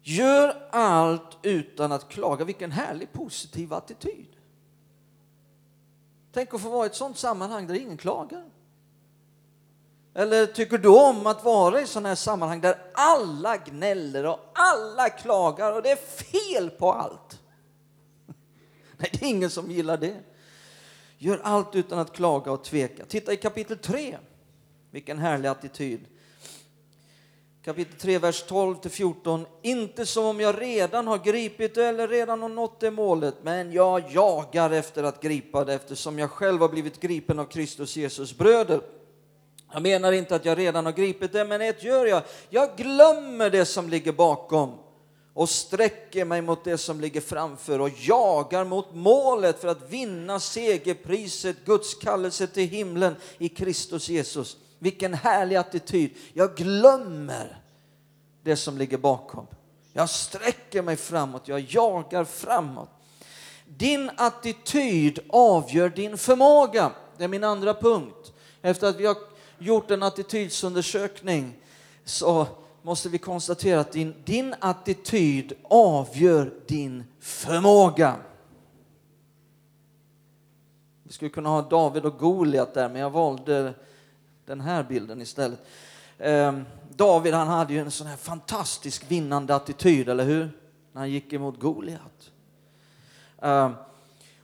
Gör 0.02 0.68
allt 0.70 1.38
utan 1.42 1.92
att 1.92 2.08
klaga. 2.08 2.44
Vilken 2.44 2.72
härlig 2.72 3.12
positiv 3.12 3.72
attityd. 3.72 4.36
Tänk 6.32 6.54
att 6.54 6.60
få 6.60 6.68
vara 6.68 6.84
i 6.84 6.86
ett 6.86 6.94
sånt 6.94 7.18
sammanhang 7.18 7.66
där 7.66 7.74
ingen 7.74 7.96
klagar. 7.96 8.50
Eller 10.14 10.46
tycker 10.46 10.78
du 10.78 10.88
om 10.88 11.26
att 11.26 11.44
vara 11.44 11.80
i 11.80 11.86
sådana 11.86 12.08
här 12.08 12.16
sammanhang 12.16 12.60
där 12.60 12.90
alla 12.94 13.56
gnäller 13.56 14.26
och 14.26 14.40
alla 14.54 15.08
klagar 15.08 15.72
och 15.72 15.82
det 15.82 15.90
är 15.90 15.96
fel 15.96 16.70
på 16.70 16.92
allt? 16.92 17.42
Nej, 18.96 19.10
det 19.12 19.22
är 19.22 19.28
ingen 19.28 19.50
som 19.50 19.70
gillar 19.70 19.96
det. 19.96 20.29
Gör 21.22 21.40
allt 21.42 21.74
utan 21.74 21.98
att 21.98 22.12
klaga 22.12 22.52
och 22.52 22.64
tveka. 22.64 23.04
Titta 23.04 23.32
i 23.32 23.36
kapitel 23.36 23.78
3. 23.78 24.16
Vilken 24.90 25.18
härlig 25.18 25.48
attityd. 25.48 26.00
Kapitel 27.64 27.98
3, 27.98 28.18
vers 28.18 28.42
12 28.42 28.76
till 28.76 28.90
14. 28.90 29.46
Inte 29.62 30.06
som 30.06 30.24
om 30.24 30.40
jag 30.40 30.60
redan 30.60 31.06
har 31.06 31.18
gripit 31.18 31.74
det 31.74 31.86
eller 31.86 32.08
redan 32.08 32.42
har 32.42 32.48
nått 32.48 32.80
det 32.80 32.90
målet, 32.90 33.34
men 33.42 33.72
jag 33.72 34.10
jagar 34.10 34.70
efter 34.70 35.02
att 35.02 35.22
gripa 35.22 35.64
det 35.64 35.74
eftersom 35.74 36.18
jag 36.18 36.30
själv 36.30 36.60
har 36.60 36.68
blivit 36.68 37.00
gripen 37.00 37.38
av 37.38 37.44
Kristus 37.44 37.96
Jesus 37.96 38.38
bröder. 38.38 38.80
Jag 39.72 39.82
menar 39.82 40.12
inte 40.12 40.34
att 40.34 40.44
jag 40.44 40.58
redan 40.58 40.84
har 40.84 40.92
gripit 40.92 41.32
det, 41.32 41.44
men 41.44 41.60
ett 41.60 41.84
gör 41.84 42.06
jag. 42.06 42.22
Jag 42.50 42.76
glömmer 42.76 43.50
det 43.50 43.64
som 43.64 43.88
ligger 43.88 44.12
bakom 44.12 44.78
och 45.40 45.48
sträcker 45.48 46.24
mig 46.24 46.42
mot 46.42 46.64
det 46.64 46.78
som 46.78 47.00
ligger 47.00 47.20
framför 47.20 47.78
och 47.78 47.90
jagar 47.98 48.64
mot 48.64 48.94
målet 48.94 49.60
för 49.60 49.68
att 49.68 49.90
vinna 49.90 50.40
segerpriset, 50.40 51.56
Guds 51.64 51.94
kallelse 51.94 52.46
till 52.46 52.68
himlen 52.68 53.16
i 53.38 53.48
Kristus 53.48 54.08
Jesus. 54.08 54.56
Vilken 54.78 55.14
härlig 55.14 55.56
attityd. 55.56 56.10
Jag 56.32 56.56
glömmer 56.56 57.62
det 58.42 58.56
som 58.56 58.78
ligger 58.78 58.98
bakom. 58.98 59.46
Jag 59.92 60.10
sträcker 60.10 60.82
mig 60.82 60.96
framåt, 60.96 61.48
jag 61.48 61.60
jagar 61.60 62.24
framåt. 62.24 62.90
Din 63.66 64.10
attityd 64.16 65.18
avgör 65.28 65.88
din 65.88 66.18
förmåga. 66.18 66.90
Det 67.16 67.24
är 67.24 67.28
min 67.28 67.44
andra 67.44 67.74
punkt. 67.74 68.32
Efter 68.62 68.86
att 68.86 68.96
vi 68.96 69.06
har 69.06 69.16
gjort 69.58 69.90
en 69.90 70.02
attitydsundersökning 70.02 71.56
så 72.04 72.46
måste 72.82 73.08
vi 73.08 73.18
konstatera 73.18 73.80
att 73.80 73.92
din, 73.92 74.14
din 74.24 74.54
attityd 74.60 75.52
avgör 75.62 76.52
din 76.66 77.04
förmåga. 77.20 78.16
Vi 81.02 81.12
skulle 81.12 81.30
kunna 81.30 81.48
ha 81.48 81.62
David 81.62 82.04
och 82.04 82.18
Goliat 82.18 82.74
där, 82.74 82.88
men 82.88 83.00
jag 83.00 83.10
valde 83.10 83.74
den 84.46 84.60
här 84.60 84.82
bilden 84.82 85.20
istället. 85.20 85.66
Ehm, 86.18 86.64
David 86.96 87.34
han 87.34 87.48
hade 87.48 87.72
ju 87.72 87.80
en 87.80 87.90
sån 87.90 88.06
här 88.06 88.16
fantastisk 88.16 89.04
vinnande 89.08 89.54
attityd, 89.54 90.08
eller 90.08 90.24
hur? 90.24 90.50
När 90.92 91.00
han 91.00 91.10
gick 91.10 91.32
emot 91.32 91.60
Goliat. 91.60 92.30
Ehm, 93.42 93.74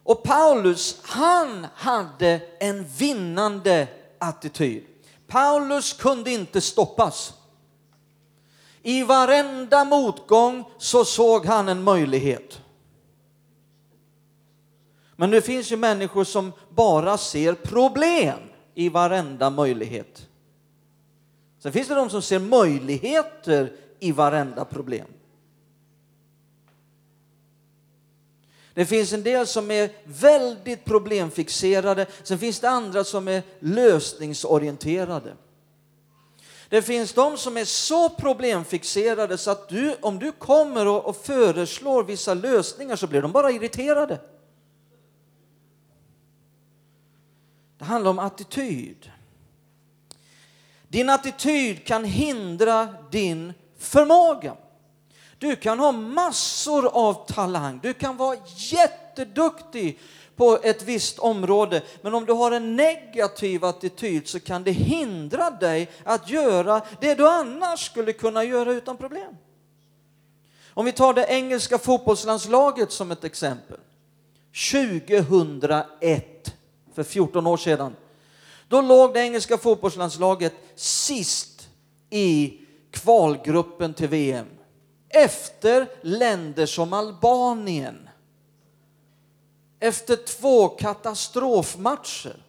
och 0.02 0.22
Paulus, 0.22 1.00
han 1.02 1.66
hade 1.74 2.40
en 2.60 2.84
vinnande 2.84 3.88
attityd. 4.18 4.84
Paulus 5.26 5.92
kunde 5.92 6.30
inte 6.30 6.60
stoppas. 6.60 7.34
I 8.88 9.02
varenda 9.02 9.84
motgång 9.84 10.64
så 10.78 11.04
såg 11.04 11.46
han 11.46 11.68
en 11.68 11.82
möjlighet. 11.82 12.62
Men 15.16 15.30
det 15.30 15.40
finns 15.40 15.72
ju 15.72 15.76
människor 15.76 16.24
som 16.24 16.52
bara 16.70 17.18
ser 17.18 17.54
problem 17.54 18.38
i 18.74 18.88
varenda 18.88 19.50
möjlighet. 19.50 20.28
Sen 21.58 21.72
finns 21.72 21.88
det 21.88 21.94
de 21.94 22.10
som 22.10 22.22
ser 22.22 22.38
möjligheter 22.38 23.72
i 24.00 24.12
varenda 24.12 24.64
problem. 24.64 25.08
Det 28.74 28.86
finns 28.86 29.12
en 29.12 29.22
del 29.22 29.46
som 29.46 29.70
är 29.70 29.90
väldigt 30.04 30.84
problemfixerade, 30.84 32.06
sen 32.22 32.38
finns 32.38 32.60
det 32.60 32.70
andra 32.70 33.04
som 33.04 33.28
är 33.28 33.42
lösningsorienterade. 33.60 35.36
Det 36.68 36.82
finns 36.82 37.12
de 37.12 37.36
som 37.36 37.56
är 37.56 37.64
så 37.64 38.08
problemfixerade 38.08 39.38
så 39.38 39.50
att 39.50 39.68
du, 39.68 39.96
om 40.00 40.18
du 40.18 40.32
kommer 40.32 40.86
och, 40.86 41.06
och 41.06 41.16
föreslår 41.16 42.04
vissa 42.04 42.34
lösningar 42.34 42.96
så 42.96 43.06
blir 43.06 43.22
de 43.22 43.32
bara 43.32 43.50
irriterade. 43.50 44.20
Det 47.78 47.84
handlar 47.84 48.10
om 48.10 48.18
attityd. 48.18 49.10
Din 50.88 51.10
attityd 51.10 51.86
kan 51.86 52.04
hindra 52.04 52.94
din 53.10 53.52
förmåga. 53.78 54.56
Du 55.38 55.56
kan 55.56 55.78
ha 55.78 55.92
massor 55.92 56.86
av 56.86 57.26
talang, 57.26 57.80
du 57.82 57.92
kan 57.92 58.16
vara 58.16 58.36
jätteduktig 58.56 60.00
på 60.36 60.58
ett 60.62 60.82
visst 60.82 61.18
område, 61.18 61.82
men 62.02 62.14
om 62.14 62.24
du 62.24 62.32
har 62.32 62.50
en 62.52 62.76
negativ 62.76 63.64
attityd 63.64 64.28
så 64.28 64.40
kan 64.40 64.62
det 64.64 64.70
hindra 64.70 65.50
dig 65.50 65.90
att 66.04 66.30
göra 66.30 66.82
det 67.00 67.14
du 67.14 67.28
annars 67.28 67.86
skulle 67.86 68.12
kunna 68.12 68.44
göra 68.44 68.72
utan 68.72 68.96
problem. 68.96 69.36
Om 70.74 70.84
vi 70.84 70.92
tar 70.92 71.14
det 71.14 71.26
engelska 71.26 71.78
fotbollslandslaget 71.78 72.92
som 72.92 73.10
ett 73.10 73.24
exempel. 73.24 73.78
2001, 74.72 76.54
för 76.94 77.02
14 77.02 77.46
år 77.46 77.56
sedan, 77.56 77.96
då 78.68 78.80
låg 78.80 79.14
det 79.14 79.20
engelska 79.20 79.58
fotbollslandslaget 79.58 80.54
sist 80.74 81.68
i 82.10 82.60
kvalgruppen 82.90 83.94
till 83.94 84.08
VM 84.08 84.46
efter 85.16 85.88
länder 86.02 86.66
som 86.66 86.92
Albanien. 86.92 88.08
Efter 89.80 90.16
två 90.16 90.68
katastrofmatcher. 90.68 92.42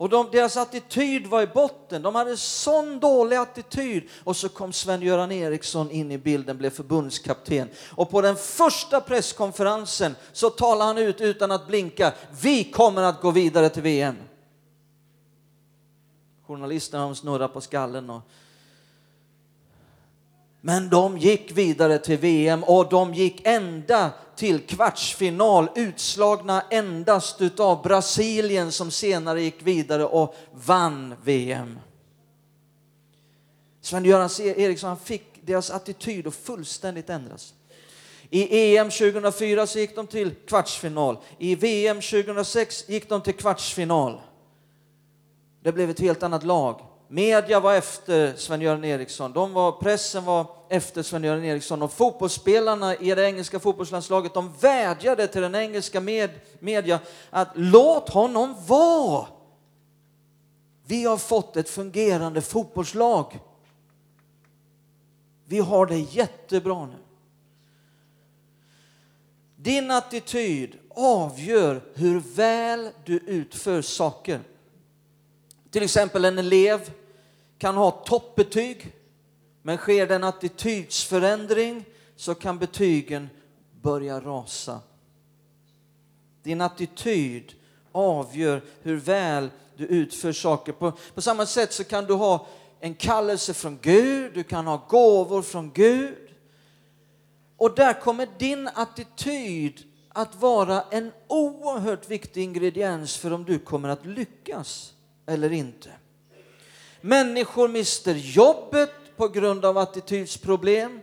Och 0.00 0.08
de, 0.08 0.28
deras 0.32 0.56
attityd 0.56 1.26
var 1.26 1.42
i 1.42 1.46
botten. 1.46 2.02
De 2.02 2.14
hade 2.14 2.36
sån 2.36 3.00
dålig 3.00 3.36
attityd. 3.36 4.08
Och 4.24 4.36
så 4.36 4.48
kom 4.48 4.72
Sven-Göran 4.72 5.32
Eriksson 5.32 5.90
in 5.90 6.12
i 6.12 6.18
bilden, 6.18 6.58
blev 6.58 6.70
förbundskapten. 6.70 7.68
Och 7.90 8.10
på 8.10 8.20
den 8.20 8.36
första 8.36 9.00
presskonferensen 9.00 10.14
så 10.32 10.50
talade 10.50 10.84
han 10.84 10.98
ut 10.98 11.20
utan 11.20 11.50
att 11.50 11.66
blinka. 11.66 12.12
Vi 12.42 12.64
kommer 12.64 13.02
att 13.02 13.20
gå 13.20 13.30
vidare 13.30 13.68
till 13.68 13.82
VM. 13.82 14.16
Journalisterna 16.46 17.14
snurrar 17.14 17.48
på 17.48 17.60
skallen 17.60 18.10
och 18.10 18.22
men 20.60 20.88
de 20.88 21.18
gick 21.18 21.52
vidare 21.52 21.98
till 21.98 22.18
VM 22.18 22.64
och 22.64 22.88
de 22.88 23.14
gick 23.14 23.40
ända 23.44 24.10
till 24.36 24.60
kvartsfinal, 24.66 25.68
utslagna 25.74 26.62
endast 26.70 27.40
utav 27.40 27.82
Brasilien 27.82 28.72
som 28.72 28.90
senare 28.90 29.42
gick 29.42 29.62
vidare 29.62 30.04
och 30.04 30.34
vann 30.52 31.14
VM. 31.24 31.78
Sven-Göran 33.80 34.30
Eriksson 34.40 34.96
fick 34.96 35.46
deras 35.46 35.70
attityd 35.70 36.26
att 36.26 36.34
fullständigt 36.34 37.10
ändras. 37.10 37.54
I 38.30 38.76
EM 38.76 38.90
2004 38.90 39.66
så 39.66 39.78
gick 39.78 39.96
de 39.96 40.06
till 40.06 40.34
kvartsfinal. 40.46 41.18
I 41.38 41.54
VM 41.54 42.00
2006 42.00 42.88
gick 42.88 43.08
de 43.08 43.22
till 43.22 43.34
kvartsfinal. 43.34 44.20
Det 45.62 45.72
blev 45.72 45.90
ett 45.90 46.00
helt 46.00 46.22
annat 46.22 46.44
lag. 46.44 46.89
Media 47.12 47.60
var 47.60 47.74
efter 47.74 48.36
Sven-Göran 48.36 48.84
Eriksson, 48.84 49.32
de 49.32 49.52
var, 49.52 49.72
pressen 49.72 50.24
var 50.24 50.46
efter 50.68 51.02
Sven-Göran 51.02 51.44
Eriksson 51.44 51.82
och 51.82 51.92
fotbollsspelarna 51.92 52.96
i 52.96 53.14
det 53.14 53.24
engelska 53.24 53.58
fotbollslandslaget 53.58 54.34
de 54.34 54.52
vädjade 54.60 55.26
till 55.26 55.42
den 55.42 55.54
engelska 55.54 56.00
med, 56.00 56.30
media 56.58 57.00
att 57.30 57.48
låt 57.54 58.08
honom 58.08 58.56
vara. 58.66 59.26
Vi 60.86 61.04
har 61.04 61.16
fått 61.16 61.56
ett 61.56 61.68
fungerande 61.68 62.40
fotbollslag. 62.40 63.38
Vi 65.46 65.58
har 65.58 65.86
det 65.86 65.98
jättebra 65.98 66.86
nu. 66.86 66.98
Din 69.56 69.90
attityd 69.90 70.78
avgör 70.90 71.82
hur 71.94 72.20
väl 72.20 72.90
du 73.04 73.18
utför 73.18 73.82
saker. 73.82 74.40
Till 75.70 75.82
exempel 75.82 76.24
en 76.24 76.38
elev 76.38 76.90
kan 77.60 77.76
ha 77.76 77.90
toppbetyg, 77.90 78.92
men 79.62 79.76
sker 79.76 80.06
det 80.06 80.14
en 80.14 80.24
attitydsförändring 80.24 81.84
så 82.16 82.34
kan 82.34 82.58
betygen 82.58 83.28
börja 83.82 84.20
rasa. 84.20 84.80
Din 86.42 86.60
attityd 86.60 87.52
avgör 87.92 88.62
hur 88.82 88.96
väl 88.96 89.50
du 89.76 89.86
utför 89.86 90.32
saker. 90.32 90.72
På, 90.72 90.92
på 91.14 91.22
samma 91.22 91.46
sätt 91.46 91.72
så 91.72 91.84
kan 91.84 92.04
du 92.04 92.14
ha 92.14 92.46
en 92.80 92.94
kallelse 92.94 93.54
från 93.54 93.78
Gud, 93.82 94.34
du 94.34 94.42
kan 94.42 94.66
ha 94.66 94.86
gåvor 94.88 95.42
från 95.42 95.72
Gud. 95.72 96.28
Och 97.56 97.74
där 97.74 98.00
kommer 98.00 98.28
din 98.38 98.68
attityd 98.74 99.82
att 100.08 100.34
vara 100.34 100.82
en 100.90 101.12
oerhört 101.28 102.10
viktig 102.10 102.42
ingrediens 102.42 103.16
för 103.16 103.32
om 103.32 103.44
du 103.44 103.58
kommer 103.58 103.88
att 103.88 104.06
lyckas 104.06 104.92
eller 105.26 105.52
inte. 105.52 105.90
Människor 107.00 107.68
mister 107.68 108.14
jobbet 108.14 108.90
på 109.16 109.28
grund 109.28 109.64
av 109.64 109.78
attitydsproblem. 109.78 111.00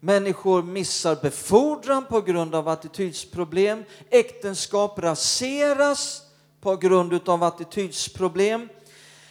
Människor 0.00 0.62
missar 0.62 1.16
befordran 1.22 2.04
på 2.04 2.20
grund 2.20 2.54
av 2.54 2.68
attitydsproblem. 2.68 3.84
Äktenskap 4.10 4.98
raseras 4.98 6.22
på 6.60 6.76
grund 6.76 7.28
av 7.28 7.42
attitydsproblem. 7.42 8.68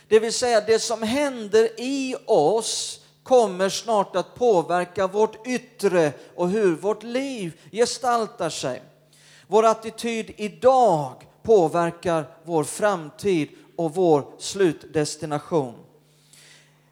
Det 0.07 0.19
vill 0.19 0.33
säga, 0.33 0.61
det 0.61 0.79
som 0.79 1.03
händer 1.03 1.69
i 1.77 2.15
oss 2.25 2.99
kommer 3.23 3.69
snart 3.69 4.15
att 4.15 4.35
påverka 4.35 5.07
vårt 5.07 5.47
yttre 5.47 6.13
och 6.35 6.49
hur 6.49 6.75
vårt 6.75 7.03
liv 7.03 7.59
gestaltar 7.71 8.49
sig. 8.49 8.83
Vår 9.47 9.65
attityd 9.65 10.33
idag 10.37 11.13
påverkar 11.43 12.25
vår 12.43 12.63
framtid 12.63 13.49
och 13.75 13.95
vår 13.95 14.25
slutdestination. 14.37 15.73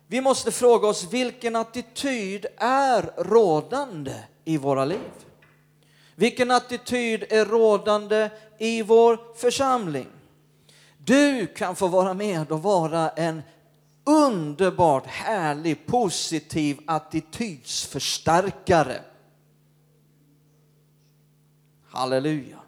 Vi 0.08 0.22
måste 0.22 0.52
fråga 0.52 0.88
oss 0.88 1.14
vilken 1.14 1.56
attityd 1.56 2.46
är 2.58 3.12
rådande 3.18 4.16
i 4.46 4.58
våra 4.58 4.86
liv? 4.86 5.12
Vilken 6.16 6.52
attityd 6.52 7.24
är 7.30 7.46
rådande 7.46 8.30
i 8.58 8.82
vår 8.82 9.20
församling? 9.36 10.08
Du 10.98 11.48
kan 11.48 11.76
få 11.76 11.88
vara 11.88 12.14
med 12.14 12.52
och 12.52 12.64
vara 12.64 13.10
en 13.10 13.42
underbart 14.04 15.06
härlig, 15.06 15.86
positiv 15.86 16.80
attitydsförstärkare. 16.88 19.02
Halleluja. 21.88 22.60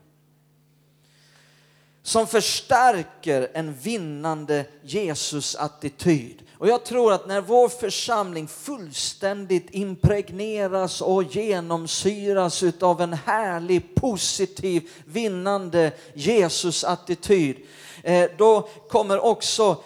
Som 2.01 2.27
förstärker 2.27 3.51
en 3.53 3.73
vinnande 3.73 4.65
Jesus-attityd. 4.81 6.46
Och 6.59 6.67
jag 6.67 6.85
tror 6.85 7.13
att 7.13 7.27
när 7.27 7.41
vår 7.41 7.69
församling 7.69 8.47
fullständigt 8.47 9.67
impregneras 9.71 11.01
och 11.01 11.23
genomsyras 11.23 12.63
av 12.79 13.01
en 13.01 13.13
härlig, 13.13 13.95
positiv, 13.95 14.89
vinnande 15.05 15.91
Jesus-attityd, 16.13 17.57
eh, 18.03 18.29
då 18.37 18.69
kommer 18.89 19.19
också 19.19 19.77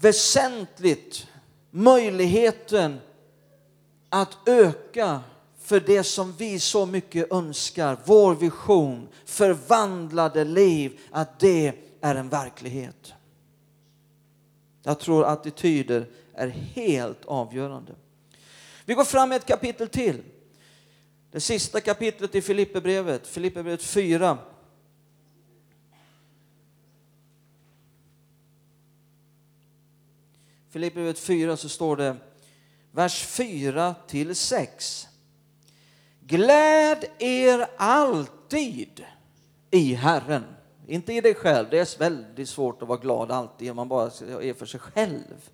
väsentligt 0.00 1.26
möjligheten 1.70 3.00
att 4.08 4.48
öka 4.48 5.20
för 5.62 5.80
det 5.80 6.04
som 6.04 6.32
vi 6.32 6.60
så 6.60 6.86
mycket 6.86 7.32
önskar, 7.32 7.98
vår 8.04 8.34
vision, 8.34 9.08
förvandlade 9.24 10.44
liv, 10.44 11.00
att 11.10 11.40
det 11.40 11.72
är 12.00 12.14
en 12.14 12.28
verklighet. 12.28 13.12
Jag 14.86 14.98
tror 14.98 15.24
attityder 15.24 16.06
är 16.34 16.48
helt 16.48 17.24
avgörande. 17.24 17.94
Vi 18.84 18.94
går 18.94 19.04
fram 19.04 19.32
ett 19.32 19.46
kapitel 19.46 19.88
till. 19.88 20.22
Det 21.30 21.40
sista 21.40 21.80
kapitlet 21.80 22.34
i 22.34 22.42
Filipperbrevet, 22.42 23.26
Filipperbrevet 23.26 23.82
4. 23.82 24.38
Filipperbrevet 30.70 31.18
4 31.18 31.56
så 31.56 31.68
står 31.68 31.96
det 31.96 32.16
vers 32.90 33.24
4 33.24 33.94
till 34.06 34.36
6. 34.36 35.08
Gläd 36.20 37.04
er 37.18 37.66
alltid 37.76 39.04
i 39.70 39.94
Herren. 39.94 40.55
Inte 40.86 41.12
i 41.12 41.20
dig 41.20 41.34
själv, 41.34 41.66
det 41.70 41.78
är 41.78 41.98
väldigt 41.98 42.48
svårt 42.48 42.82
att 42.82 42.88
vara 42.88 42.98
glad 42.98 43.30
alltid 43.30 43.70
om 43.70 43.76
man 43.76 43.88
bara 43.88 44.04
är 44.06 44.54
för 44.54 44.66
sig 44.66 44.80
själv. 44.80 45.50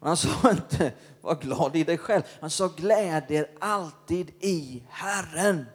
Men 0.00 0.08
han 0.08 0.16
sa 0.16 0.50
inte 0.50 0.92
var 1.20 1.34
glad 1.34 1.76
i 1.76 1.84
dig 1.84 1.98
själv, 1.98 2.22
han 2.40 2.50
sa 2.50 2.68
gläd 2.76 3.30
er 3.30 3.50
alltid 3.58 4.30
i 4.40 4.82
Herren. 4.88 5.66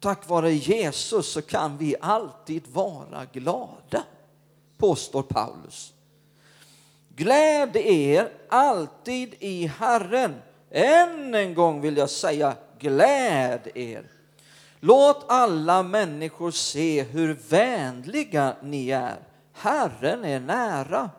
tack 0.00 0.28
vare 0.28 0.52
Jesus 0.52 1.32
så 1.32 1.42
kan 1.42 1.78
vi 1.78 1.94
alltid 2.00 2.62
vara 2.68 3.26
glada, 3.32 4.04
påstår 4.76 5.22
Paulus. 5.22 5.94
Gläd 7.08 7.76
er 7.76 8.32
alltid 8.48 9.34
i 9.38 9.66
Herren. 9.66 10.34
Än 10.70 11.34
en 11.34 11.54
gång 11.54 11.80
vill 11.80 11.96
jag 11.96 12.10
säga 12.10 12.56
gläd 12.78 13.68
er. 13.74 14.21
Låt 14.84 15.24
alla 15.28 15.82
människor 15.82 16.50
se 16.50 17.02
hur 17.02 17.34
vänliga 17.48 18.56
ni 18.62 18.90
är. 18.90 19.16
Herren 19.52 20.24
är 20.24 20.40
nära. 20.40 21.10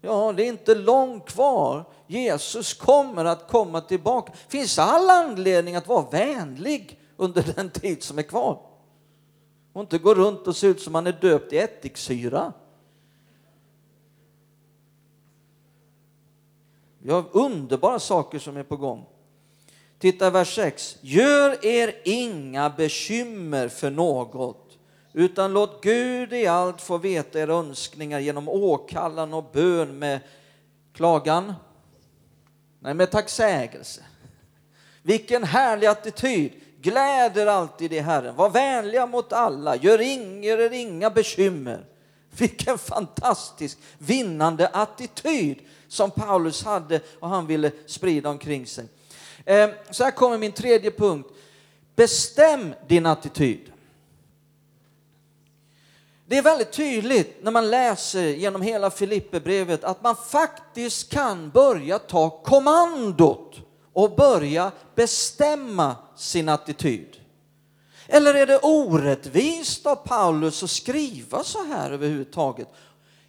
Ja, 0.00 0.32
det 0.32 0.42
är 0.42 0.48
inte 0.48 0.74
långt 0.74 1.26
kvar. 1.26 1.84
Jesus 2.06 2.74
kommer 2.74 3.24
att 3.24 3.48
komma 3.48 3.80
tillbaka. 3.80 4.32
Det 4.32 4.58
finns 4.58 4.78
all 4.78 5.10
anledning 5.10 5.76
att 5.76 5.88
vara 5.88 6.10
vänlig 6.10 7.00
under 7.16 7.42
den 7.56 7.70
tid 7.70 8.02
som 8.02 8.18
är 8.18 8.22
kvar. 8.22 8.60
Och 9.72 9.80
inte 9.80 9.98
gå 9.98 10.14
runt 10.14 10.46
och 10.46 10.56
se 10.56 10.66
ut 10.66 10.80
som 10.80 10.92
man 10.92 11.06
är 11.06 11.12
döpt 11.12 11.52
i 11.52 11.58
ättiksyra. 11.58 12.52
Vi 16.98 17.10
har 17.10 17.24
underbara 17.32 17.98
saker 17.98 18.38
som 18.38 18.56
är 18.56 18.62
på 18.62 18.76
gång. 18.76 19.06
Titta 19.98 20.30
vers 20.30 20.54
6. 20.54 20.96
Gör 21.00 21.64
er 21.64 21.94
inga 22.04 22.70
bekymmer 22.70 23.68
för 23.68 23.90
något, 23.90 24.78
utan 25.12 25.52
låt 25.52 25.82
Gud 25.82 26.32
i 26.32 26.46
allt 26.46 26.80
få 26.80 26.98
veta 26.98 27.40
era 27.40 27.54
önskningar 27.54 28.18
genom 28.18 28.48
åkallan 28.48 29.34
och 29.34 29.50
bön 29.52 29.98
med 29.98 30.20
klagan, 30.94 31.54
nej 32.80 32.94
med 32.94 33.10
tacksägelse. 33.10 34.00
Vilken 35.02 35.44
härlig 35.44 35.86
attityd! 35.86 36.52
Gläder 36.80 37.46
alltid 37.46 37.92
i 37.92 37.98
Herren, 37.98 38.36
var 38.36 38.50
vänliga 38.50 39.06
mot 39.06 39.32
alla, 39.32 39.76
gör 39.76 40.00
er 40.00 40.72
inga 40.72 41.10
bekymmer. 41.10 41.84
Vilken 42.30 42.78
fantastisk 42.78 43.78
vinnande 43.98 44.68
attityd 44.68 45.58
som 45.88 46.10
Paulus 46.10 46.64
hade 46.64 47.00
och 47.20 47.28
han 47.28 47.46
ville 47.46 47.70
sprida 47.86 48.30
omkring 48.30 48.66
sig. 48.66 48.88
Ehm, 49.48 49.70
så 49.90 50.04
här 50.04 50.10
kommer 50.10 50.38
min 50.38 50.52
tredje 50.52 50.90
punkt. 50.90 51.28
Bestäm 51.96 52.74
din 52.88 53.06
attityd. 53.06 53.72
Det 56.26 56.38
är 56.38 56.42
väldigt 56.42 56.72
tydligt 56.72 57.36
när 57.42 57.50
man 57.50 57.70
läser 57.70 58.28
genom 58.28 58.62
hela 58.62 58.90
Filipperbrevet 58.90 59.84
att 59.84 60.02
man 60.02 60.16
faktiskt 60.16 61.12
kan 61.12 61.50
börja 61.50 61.98
ta 61.98 62.30
kommandot 62.30 63.56
och 63.92 64.16
börja 64.16 64.72
bestämma 64.94 65.96
sin 66.16 66.48
attityd. 66.48 67.16
Eller 68.06 68.34
är 68.34 68.46
det 68.46 68.58
orättvist 68.58 69.86
av 69.86 69.96
Paulus 69.96 70.62
att 70.62 70.70
skriva 70.70 71.44
så 71.44 71.64
här 71.64 71.90
överhuvudtaget? 71.90 72.68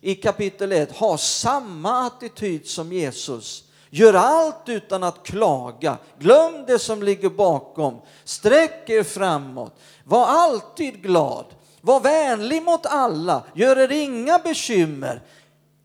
I 0.02 0.16
kapitel 0.16 0.72
1, 0.72 0.92
ha 0.92 1.18
samma 1.18 2.08
attityd 2.08 2.68
som 2.68 2.94
Jesus. 2.94 3.69
Gör 3.90 4.14
allt 4.14 4.70
utan 4.70 5.04
att 5.04 5.24
klaga. 5.24 5.98
Glöm 6.20 6.66
det 6.68 6.80
som 6.80 7.04
ligger 7.04 7.30
bakom. 7.30 8.02
Sträck 8.24 8.90
er 8.90 9.04
framåt. 9.04 9.74
Var 10.04 10.26
alltid 10.26 11.02
glad. 11.02 11.46
Var 11.82 12.00
vänlig 12.00 12.64
mot 12.64 12.86
alla. 12.86 13.44
Gör 13.54 13.78
er 13.78 13.92
inga 13.92 14.40
bekymmer. 14.40 15.22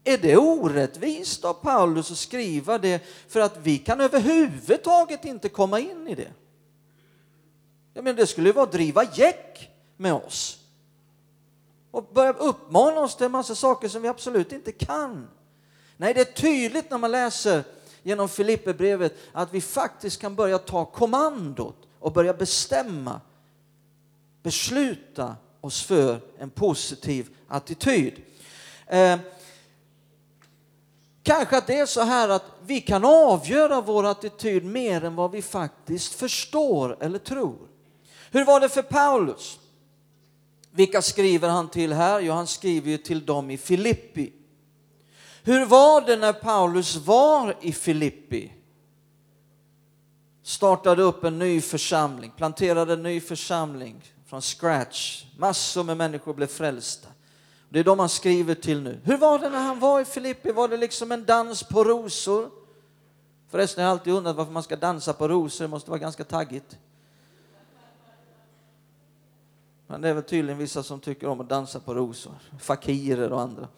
Är 0.05 0.19
det 0.19 0.37
orättvist 0.37 1.45
av 1.45 1.55
Paulus 1.55 2.11
att 2.11 2.19
skriva 2.19 2.79
det 2.79 3.03
för 3.29 3.41
att 3.41 3.57
vi 3.63 3.79
kan 3.79 4.01
överhuvudtaget 4.01 5.25
inte 5.25 5.49
komma 5.49 5.81
in 5.81 6.09
i 6.09 6.15
det? 6.15 6.33
Jag 7.95 8.05
menar, 8.05 8.17
det 8.17 8.27
skulle 8.27 8.49
ju 8.49 8.53
vara 8.53 8.67
att 8.67 8.73
driva 8.73 9.05
gäck 9.05 9.71
med 9.97 10.13
oss 10.13 10.59
och 11.91 12.11
börja 12.13 12.33
uppmana 12.33 13.01
oss 13.01 13.17
till 13.17 13.27
en 13.27 13.33
massa 13.33 13.55
saker 13.55 13.89
som 13.89 14.03
vi 14.03 14.09
absolut 14.09 14.53
inte 14.53 14.73
kan. 14.73 15.29
Nej, 15.97 16.15
det 16.15 16.21
är 16.21 16.33
tydligt 16.33 16.91
när 16.91 16.99
man 16.99 17.11
läser 17.11 17.65
genom 18.05 18.29
Filipperbrevet 18.29 19.17
att 19.33 19.55
vi 19.55 19.61
faktiskt 19.61 20.21
kan 20.21 20.35
börja 20.35 20.59
ta 20.59 20.85
kommandot 20.85 21.77
och 21.99 22.13
börja 22.13 22.35
bestämma, 22.35 23.21
besluta 24.43 25.37
oss 25.61 25.83
för 25.83 26.21
en 26.39 26.51
positiv 26.51 27.29
attityd. 27.49 28.23
Eh, 28.87 29.19
kanske 31.23 31.59
att 31.59 31.67
det 31.67 31.79
är 31.79 31.87
så 31.87 32.01
här 32.01 32.29
att 32.29 32.45
vi 32.67 32.81
kan 32.81 33.05
avgöra 33.05 33.81
vår 33.81 34.07
attityd 34.07 34.65
mer 34.65 35.05
än 35.05 35.15
vad 35.15 35.31
vi 35.31 35.43
faktiskt 35.43 36.15
förstår 36.15 36.97
eller 37.01 37.19
tror. 37.19 37.59
Hur 38.31 38.45
var 38.45 38.61
det 38.61 38.69
för 38.69 38.83
Paulus? 38.83 39.59
Vilka 40.71 41.03
skriver 41.03 41.49
han 41.49 41.69
till 41.69 41.93
här? 41.93 42.21
Jo, 42.21 42.33
han 42.33 42.47
skriver 42.47 42.91
ju 42.91 42.99
till 42.99 43.27
dem 43.27 43.51
i 43.51 43.57
Filippi. 43.57 44.33
Hur 45.47 45.67
var 45.67 46.01
det 46.01 46.17
när 46.17 46.33
Paulus 46.33 46.97
var 46.97 47.57
i 47.61 47.73
Filippi? 47.73 48.53
Startade 50.43 51.03
upp 51.03 51.25
en 51.25 51.39
ny 51.39 51.61
församling, 51.61 52.33
planterade 52.37 52.93
en 52.93 53.03
ny 53.03 53.21
församling 53.21 54.05
från 54.27 54.43
scratch. 54.43 55.25
Massor 55.39 55.85
med 55.85 55.97
människor 55.97 56.35
blev 56.35 56.47
frälsta. 56.47 57.09
Det 57.69 57.79
är 57.79 57.85
de 57.85 57.99
han 57.99 58.09
skriver 58.09 58.55
till 58.55 58.81
nu. 58.83 59.01
Hur 59.05 59.17
var 59.17 59.39
det 59.39 59.49
när 59.49 59.63
han 59.63 59.81
var 59.81 60.01
i 60.01 60.05
Filippi? 60.05 60.53
Var 60.53 60.69
det 60.69 60.77
liksom 60.77 61.13
en 61.13 61.25
dans 61.25 61.63
på 61.63 61.85
rosor? 61.85 62.51
Förresten 63.49 63.85
har 63.85 63.89
jag 63.89 63.99
alltid 63.99 64.13
undrat 64.13 64.37
varför 64.37 64.53
man 64.53 64.63
ska 64.63 64.77
dansa 64.77 65.13
på 65.13 65.29
rosor, 65.29 65.65
det 65.65 65.69
måste 65.69 65.91
vara 65.91 66.01
ganska 66.01 66.25
taggigt. 66.25 66.79
Men 69.87 70.01
det 70.01 70.09
är 70.09 70.15
väl 70.15 70.23
tydligen 70.23 70.59
vissa 70.59 70.83
som 70.83 71.01
tycker 71.01 71.27
om 71.27 71.41
att 71.41 71.49
dansa 71.49 71.81
på 71.81 71.95
rosor, 71.95 72.33
fakirer 72.59 73.33
och 73.33 73.41
andra. 73.41 73.69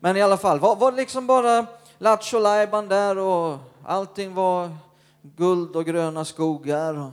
Men 0.00 0.16
i 0.16 0.22
alla 0.22 0.36
fall, 0.36 0.60
var, 0.60 0.76
var 0.76 0.92
det 0.92 0.96
liksom 0.96 1.26
bara 1.26 1.66
lattjo 1.98 2.38
Lajban 2.38 2.88
där 2.88 3.18
och 3.18 3.58
allting 3.84 4.34
var 4.34 4.76
guld 5.22 5.76
och 5.76 5.84
gröna 5.84 6.24
skogar? 6.24 6.94
Och... 6.98 7.10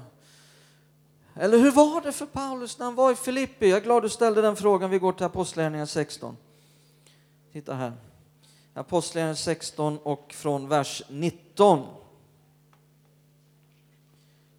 Eller 1.35 1.57
hur 1.57 1.71
var 1.71 2.01
det 2.01 2.11
för 2.11 2.25
Paulus 2.25 2.79
när 2.79 2.85
han 2.85 2.95
var 2.95 3.11
i 3.11 3.15
Filippi? 3.15 3.69
Jag 3.69 3.77
är 3.77 3.83
glad 3.83 4.03
du 4.03 4.09
ställde 4.09 4.41
den 4.41 4.55
frågan. 4.55 4.89
Vi 4.89 4.99
går 4.99 5.11
till 5.11 5.25
Apostlagärningarna 5.25 5.87
16. 5.87 6.37
Titta 7.53 7.73
här. 7.73 7.93
Apostlagärningarna 8.73 9.35
16 9.35 9.97
och 10.03 10.33
från 10.33 10.69
vers 10.69 11.03
19. 11.09 11.85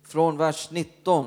Från 0.03 0.37
vers 0.37 0.71
19. 0.71 1.27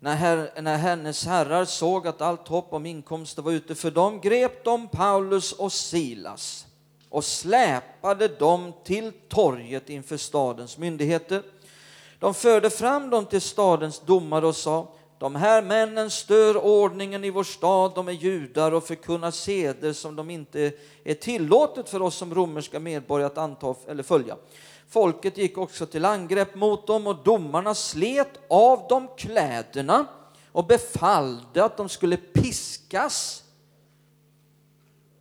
När, 0.00 0.14
her, 0.14 0.50
när 0.62 0.76
hennes 0.76 1.26
herrar 1.26 1.64
såg 1.64 2.06
att 2.06 2.20
allt 2.20 2.48
hopp 2.48 2.72
om 2.72 2.86
inkomster 2.86 3.42
var 3.42 3.52
ute 3.52 3.74
för 3.74 3.90
dem 3.90 4.20
grep 4.20 4.64
de 4.64 4.88
Paulus 4.88 5.52
och 5.52 5.72
Silas 5.72 6.66
och 7.08 7.24
släpade 7.24 8.28
dem 8.28 8.72
till 8.84 9.12
torget 9.28 9.90
inför 9.90 10.16
stadens 10.16 10.78
myndigheter. 10.78 11.42
De 12.18 12.34
förde 12.34 12.70
fram 12.70 13.10
dem 13.10 13.24
till 13.26 13.40
stadens 13.40 14.00
domare 14.00 14.46
och 14.46 14.56
sa 14.56 14.94
de 15.18 15.34
här 15.34 15.62
männen 15.62 16.10
stör 16.10 16.56
ordningen 16.56 17.24
i 17.24 17.30
vår 17.30 17.44
stad, 17.44 17.92
de 17.94 18.08
är 18.08 18.12
judar 18.12 18.72
och 18.72 18.84
förkunnar 18.84 19.30
seder 19.30 19.92
som 19.92 20.16
de 20.16 20.30
inte 20.30 20.72
är 21.04 21.14
tillåtet 21.14 21.88
för 21.88 22.02
oss 22.02 22.14
som 22.14 22.34
romerska 22.34 22.80
medborgare 22.80 23.26
att 23.26 23.38
anta 23.38 23.74
eller 23.88 24.02
följa. 24.02 24.36
Folket 24.88 25.38
gick 25.38 25.58
också 25.58 25.86
till 25.86 26.04
angrepp 26.04 26.54
mot 26.54 26.86
dem 26.86 27.06
och 27.06 27.22
domarna 27.24 27.74
slet 27.74 28.40
av 28.48 28.88
dem 28.88 29.08
kläderna 29.16 30.06
och 30.52 30.66
befallde 30.66 31.64
att 31.64 31.76
de 31.76 31.88
skulle 31.88 32.16
piskas. 32.16 33.44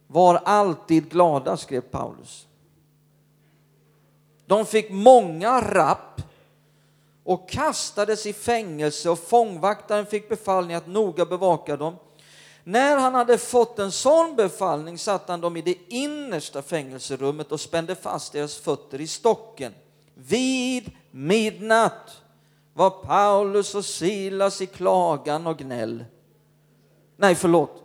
Var 0.08 0.36
alltid 0.36 1.10
glada, 1.10 1.58
skrev 1.58 1.82
Paulus. 1.82 2.48
De 4.46 4.66
fick 4.66 4.92
många 4.92 5.62
rapp 5.62 6.22
och 7.24 7.50
kastades 7.50 8.26
i 8.26 8.34
fängelse 8.34 9.10
och 9.10 9.20
fångvaktaren 9.20 10.06
fick 10.06 10.30
befallning 10.30 10.76
att 10.76 10.88
noga 10.88 11.26
bevaka 11.26 11.78
dem. 11.78 11.96
När 12.70 12.98
han 12.98 13.16
hade 13.16 13.38
fått 13.38 13.80
en 13.80 13.92
sån 13.92 14.36
befallning 14.36 14.98
satte 14.98 15.32
han 15.32 15.42
dem 15.42 15.58
i 15.58 15.62
det 15.62 15.78
innersta 15.88 16.62
fängelserummet 16.62 17.52
och 17.52 17.60
spände 17.60 17.96
fast 17.96 18.34
deras 18.34 18.58
fötter 18.58 19.02
i 19.02 19.08
stocken. 19.08 19.74
Vid 20.14 20.92
midnatt 21.12 22.22
var 22.74 22.90
Paulus 22.90 23.76
och 23.76 23.86
Silas 23.86 24.62
i 24.62 24.66
klagan 24.66 25.48
och 25.48 25.58
gnäll. 25.58 26.06
Nej, 27.18 27.36
förlåt. 27.36 27.84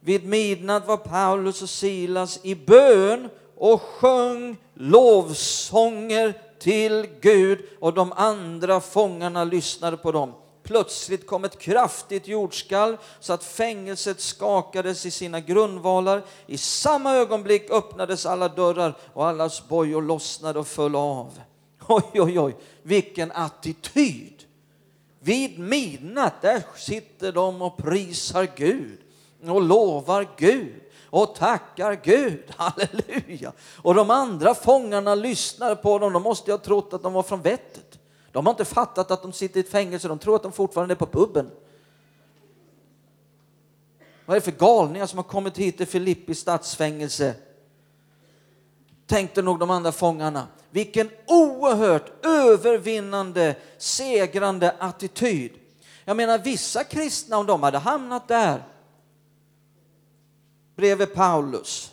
Vid 0.00 0.24
midnatt 0.24 0.86
var 0.86 0.96
Paulus 0.96 1.62
och 1.62 1.70
Silas 1.70 2.40
i 2.42 2.54
bön 2.54 3.28
och 3.56 3.80
sjöng 3.80 4.56
lovsånger 4.74 6.40
till 6.58 7.06
Gud 7.20 7.58
och 7.80 7.94
de 7.94 8.12
andra 8.12 8.80
fångarna 8.80 9.44
lyssnade 9.44 9.96
på 9.96 10.12
dem. 10.12 10.32
Plötsligt 10.68 11.26
kom 11.26 11.44
ett 11.44 11.58
kraftigt 11.58 12.28
jordskalv 12.28 12.96
så 13.20 13.32
att 13.32 13.44
fängelset 13.44 14.20
skakades 14.20 15.06
i 15.06 15.10
sina 15.10 15.40
grundvalar. 15.40 16.22
I 16.46 16.58
samma 16.58 17.14
ögonblick 17.14 17.70
öppnades 17.70 18.26
alla 18.26 18.48
dörrar 18.48 18.96
och 19.14 19.26
allas 19.26 19.68
bojor 19.68 20.02
lossnade 20.02 20.58
och 20.58 20.66
föll 20.66 20.96
av. 20.96 21.40
Oj, 21.88 22.02
oj, 22.14 22.40
oj, 22.40 22.56
vilken 22.82 23.32
attityd. 23.32 24.44
Vid 25.20 25.58
midnatt, 25.58 26.42
där 26.42 26.62
sitter 26.76 27.32
de 27.32 27.62
och 27.62 27.76
prisar 27.76 28.48
Gud 28.56 28.98
och 29.46 29.62
lovar 29.62 30.28
Gud 30.36 30.80
och 31.10 31.34
tackar 31.34 32.00
Gud. 32.04 32.44
Halleluja! 32.56 33.52
Och 33.82 33.94
de 33.94 34.10
andra 34.10 34.54
fångarna 34.54 35.14
lyssnar 35.14 35.74
på 35.74 35.98
dem. 35.98 36.12
De 36.12 36.22
måste 36.22 36.50
ha 36.50 36.58
trott 36.58 36.92
att 36.92 37.02
de 37.02 37.12
var 37.12 37.22
från 37.22 37.42
vettet. 37.42 37.87
De 38.38 38.46
har 38.46 38.52
inte 38.52 38.64
fattat 38.64 39.10
att 39.10 39.22
de 39.22 39.32
sitter 39.32 39.56
i 39.56 39.60
ett 39.60 39.70
fängelse. 39.70 40.08
De 40.08 40.18
tror 40.18 40.36
att 40.36 40.42
de 40.42 40.52
fortfarande 40.52 40.94
är 40.94 40.96
på 40.96 41.06
puben. 41.06 41.50
Vad 44.26 44.36
är 44.36 44.40
det 44.40 44.44
för 44.44 44.66
galningar 44.66 45.06
som 45.06 45.18
har 45.18 45.24
kommit 45.24 45.58
hit 45.58 45.76
till 45.76 45.86
Filippi 45.86 46.34
stadsfängelse? 46.34 47.34
Tänkte 49.06 49.42
nog 49.42 49.58
de 49.58 49.70
andra 49.70 49.92
fångarna. 49.92 50.46
Vilken 50.70 51.10
oerhört 51.26 52.26
övervinnande, 52.26 53.56
segrande 53.78 54.74
attityd. 54.78 55.52
Jag 56.04 56.16
menar 56.16 56.38
vissa 56.38 56.84
kristna, 56.84 57.38
om 57.38 57.46
de 57.46 57.62
hade 57.62 57.78
hamnat 57.78 58.28
där 58.28 58.62
bredvid 60.76 61.14
Paulus. 61.14 61.92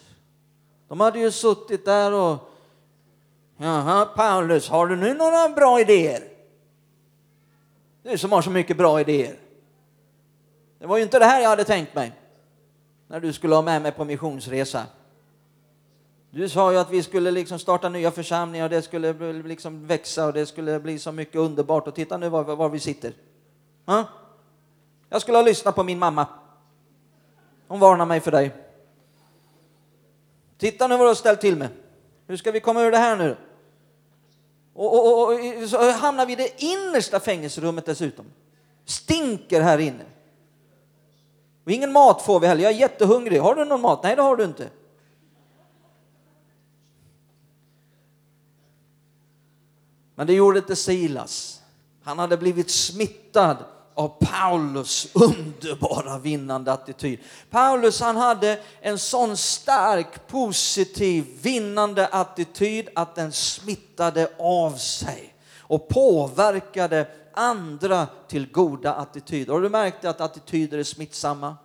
De 0.87 0.99
hade 0.99 1.19
ju 1.19 1.31
suttit 1.31 1.85
där 1.85 2.13
och 2.13 2.51
Jaha, 3.57 4.05
Paulus, 4.05 4.69
har 4.69 4.87
du 4.87 4.95
nu 4.95 5.13
några 5.13 5.49
bra 5.49 5.79
idéer? 5.79 6.34
Du 8.05 8.17
som 8.17 8.31
har 8.31 8.41
så 8.41 8.49
mycket 8.49 8.77
bra 8.77 9.01
idéer. 9.01 9.35
Det 10.79 10.85
var 10.85 10.97
ju 10.97 11.03
inte 11.03 11.19
det 11.19 11.25
här 11.25 11.41
jag 11.41 11.49
hade 11.49 11.63
tänkt 11.63 11.95
mig 11.95 12.11
när 13.07 13.19
du 13.19 13.33
skulle 13.33 13.55
ha 13.55 13.61
med 13.61 13.81
mig 13.81 13.91
på 13.91 14.05
missionsresa. 14.05 14.85
Du 16.29 16.49
sa 16.49 16.71
ju 16.71 16.77
att 16.77 16.89
vi 16.91 17.03
skulle 17.03 17.31
liksom 17.31 17.59
starta 17.59 17.89
nya 17.89 18.11
församlingar 18.11 18.65
och 18.65 18.69
det 18.69 18.81
skulle 18.81 19.33
liksom 19.33 19.87
växa 19.87 20.25
och 20.25 20.33
det 20.33 20.45
skulle 20.45 20.79
bli 20.79 20.99
så 20.99 21.11
mycket 21.11 21.35
underbart. 21.35 21.87
Och 21.87 21.95
titta 21.95 22.17
nu 22.17 22.29
var, 22.29 22.43
var 22.43 22.69
vi 22.69 22.79
sitter. 22.79 23.13
Ja? 23.85 24.07
Jag 25.09 25.21
skulle 25.21 25.37
ha 25.37 25.43
lyssnat 25.43 25.75
på 25.75 25.83
min 25.83 25.99
mamma. 25.99 26.27
Hon 27.67 27.79
varnar 27.79 28.05
mig 28.05 28.19
för 28.19 28.31
dig. 28.31 28.51
Titta 30.57 30.87
nu 30.87 30.97
vad 30.97 31.05
du 31.05 31.09
har 31.09 31.15
ställt 31.15 31.41
till 31.41 31.55
med. 31.55 31.69
Hur 32.27 32.37
ska 32.37 32.51
vi 32.51 32.59
komma 32.59 32.81
ur 32.81 32.91
det 32.91 32.97
här 32.97 33.17
nu? 33.17 33.37
Och, 34.75 34.95
och, 34.95 35.33
och, 35.33 35.69
så 35.69 35.91
hamnar 35.91 36.25
vi 36.25 36.33
i 36.33 36.35
det 36.35 36.63
innersta 36.63 37.19
fängelserummet 37.19 37.85
dessutom. 37.85 38.25
Stinker 38.85 39.61
här 39.61 39.77
inne. 39.77 40.05
Och 41.63 41.71
ingen 41.71 41.91
mat 41.91 42.21
får 42.21 42.39
vi 42.39 42.47
heller. 42.47 42.63
Jag 42.63 42.71
är 42.71 42.77
jättehungrig. 42.77 43.39
Har 43.39 43.55
du 43.55 43.65
någon 43.65 43.81
mat? 43.81 44.03
Nej, 44.03 44.15
det 44.15 44.21
har 44.21 44.35
du 44.35 44.43
inte. 44.43 44.69
Men 50.15 50.27
det 50.27 50.33
gjorde 50.33 50.59
inte 50.59 50.75
Silas. 50.75 51.61
Han 52.03 52.19
hade 52.19 52.37
blivit 52.37 52.69
smittad 52.69 53.57
av 53.95 54.17
Paulus 54.19 55.07
underbara 55.13 56.19
vinnande 56.19 56.71
attityd. 56.71 57.19
Paulus 57.49 58.01
han 58.01 58.15
hade 58.15 58.59
en 58.81 58.99
sån 58.99 59.37
stark, 59.37 60.27
positiv, 60.27 61.25
vinnande 61.41 62.07
attityd 62.07 62.89
att 62.95 63.15
den 63.15 63.31
smittade 63.31 64.31
av 64.39 64.71
sig 64.71 65.35
och 65.59 65.87
påverkade 65.87 67.07
andra 67.33 68.07
till 68.27 68.51
goda 68.51 68.93
attityder. 68.93 69.53
Har 69.53 69.61
du 69.61 69.69
märkt 69.69 70.05
att 70.05 70.21
attityder 70.21 70.77
är 70.77 70.83
smittsamma? 70.83 71.57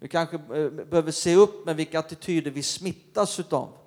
Vi 0.00 0.08
kanske 0.08 0.36
eh, 0.36 0.70
behöver 0.70 1.12
se 1.12 1.36
upp 1.36 1.66
med 1.66 1.76
vilka 1.76 1.98
attityder 1.98 2.50
vi 2.50 2.62
smittas 2.62 3.40
utav. 3.40 3.79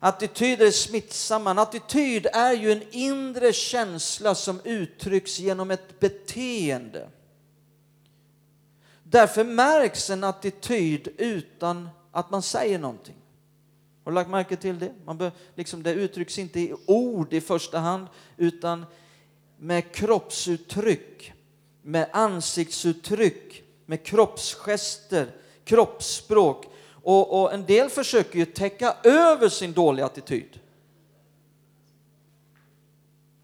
Attityder 0.00 0.66
är 0.66 0.70
smittsamma. 0.70 1.50
En 1.50 1.58
attityd 1.58 2.26
är 2.32 2.52
ju 2.52 2.72
en 2.72 2.82
inre 2.90 3.52
känsla 3.52 4.34
som 4.34 4.60
uttrycks 4.64 5.38
genom 5.38 5.70
ett 5.70 6.00
beteende. 6.00 7.08
Därför 9.02 9.44
märks 9.44 10.10
en 10.10 10.24
attityd 10.24 11.08
utan 11.18 11.88
att 12.12 12.30
man 12.30 12.42
säger 12.42 12.78
någonting. 12.78 13.16
Har 14.04 14.12
du 14.12 14.14
lagt 14.14 14.30
märke 14.30 14.56
till 14.56 14.78
det? 14.78 14.92
Man 15.04 15.18
bör, 15.18 15.32
liksom, 15.54 15.82
det 15.82 15.92
uttrycks 15.92 16.38
inte 16.38 16.60
i 16.60 16.74
ord 16.86 17.32
i 17.32 17.40
första 17.40 17.78
hand, 17.78 18.06
utan 18.36 18.86
med 19.58 19.92
kroppsuttryck, 19.94 21.32
med 21.82 22.08
ansiktsuttryck, 22.12 23.62
med 23.86 24.04
kroppsgester, 24.04 25.32
kroppsspråk. 25.64 26.66
Och, 27.10 27.40
och 27.40 27.52
en 27.52 27.66
del 27.66 27.90
försöker 27.90 28.38
ju 28.38 28.44
täcka 28.44 28.96
över 29.02 29.48
sin 29.48 29.72
dåliga 29.72 30.06
attityd. 30.06 30.60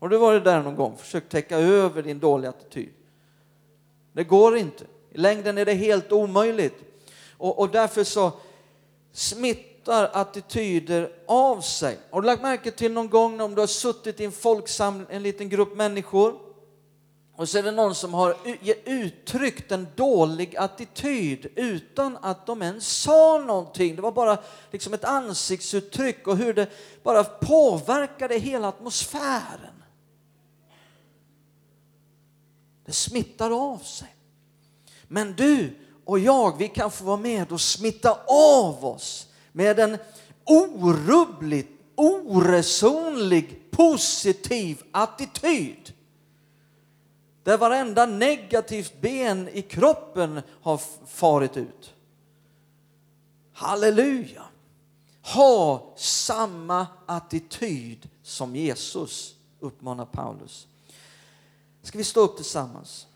Har 0.00 0.08
du 0.08 0.16
varit 0.16 0.44
där 0.44 0.62
någon 0.62 0.76
gång? 0.76 0.96
Försökt 0.96 1.30
täcka 1.30 1.58
över 1.58 2.02
din 2.02 2.18
dåliga 2.18 2.50
attityd. 2.50 2.92
Det 4.12 4.24
går 4.24 4.56
inte. 4.56 4.84
I 5.12 5.18
längden 5.18 5.58
är 5.58 5.64
det 5.64 5.72
helt 5.72 6.12
omöjligt. 6.12 6.74
Och, 7.36 7.58
och 7.58 7.70
därför 7.70 8.04
så 8.04 8.32
smittar 9.12 10.10
attityder 10.12 11.12
av 11.26 11.60
sig. 11.60 11.98
Har 12.10 12.20
du 12.20 12.26
lagt 12.26 12.42
märke 12.42 12.70
till 12.70 12.92
någon 12.92 13.08
gång 13.08 13.40
om 13.40 13.54
du 13.54 13.60
har 13.62 13.66
suttit 13.66 14.20
i 14.20 14.24
en 14.24 14.32
folksamling, 14.32 15.06
en 15.10 15.22
liten 15.22 15.48
grupp 15.48 15.76
människor 15.76 16.45
och 17.36 17.48
så 17.48 17.58
är 17.58 17.62
det 17.62 17.70
någon 17.70 17.94
som 17.94 18.14
har 18.14 18.36
uttryckt 18.84 19.72
en 19.72 19.86
dålig 19.96 20.56
attityd 20.56 21.46
utan 21.54 22.16
att 22.22 22.46
de 22.46 22.62
ens 22.62 22.88
sa 22.88 23.38
någonting. 23.46 23.96
Det 23.96 24.02
var 24.02 24.12
bara 24.12 24.38
liksom 24.72 24.94
ett 24.94 25.04
ansiktsuttryck 25.04 26.26
och 26.26 26.36
hur 26.36 26.54
det 26.54 26.70
bara 27.02 27.24
påverkade 27.24 28.38
hela 28.38 28.68
atmosfären. 28.68 29.82
Det 32.84 32.92
smittar 32.92 33.72
av 33.72 33.78
sig. 33.78 34.14
Men 35.08 35.32
du 35.32 35.76
och 36.04 36.18
jag, 36.18 36.58
vi 36.58 36.68
kan 36.68 36.90
få 36.90 37.04
vara 37.04 37.16
med 37.16 37.52
och 37.52 37.60
smitta 37.60 38.18
av 38.28 38.84
oss 38.84 39.28
med 39.52 39.78
en 39.78 39.98
orubbligt, 40.44 41.70
oresonlig, 41.94 43.70
positiv 43.70 44.82
attityd 44.90 45.92
där 47.46 47.58
varenda 47.58 48.06
negativt 48.06 49.00
ben 49.00 49.48
i 49.48 49.62
kroppen 49.62 50.42
har 50.62 50.80
farit 51.06 51.56
ut. 51.56 51.94
Halleluja! 53.52 54.42
Ha 55.22 55.92
samma 55.96 56.86
attityd 57.06 58.08
som 58.22 58.56
Jesus, 58.56 59.34
uppmanar 59.60 60.04
Paulus. 60.04 60.66
Ska 61.82 61.98
vi 61.98 62.04
stå 62.04 62.20
upp 62.20 62.36
tillsammans? 62.36 63.06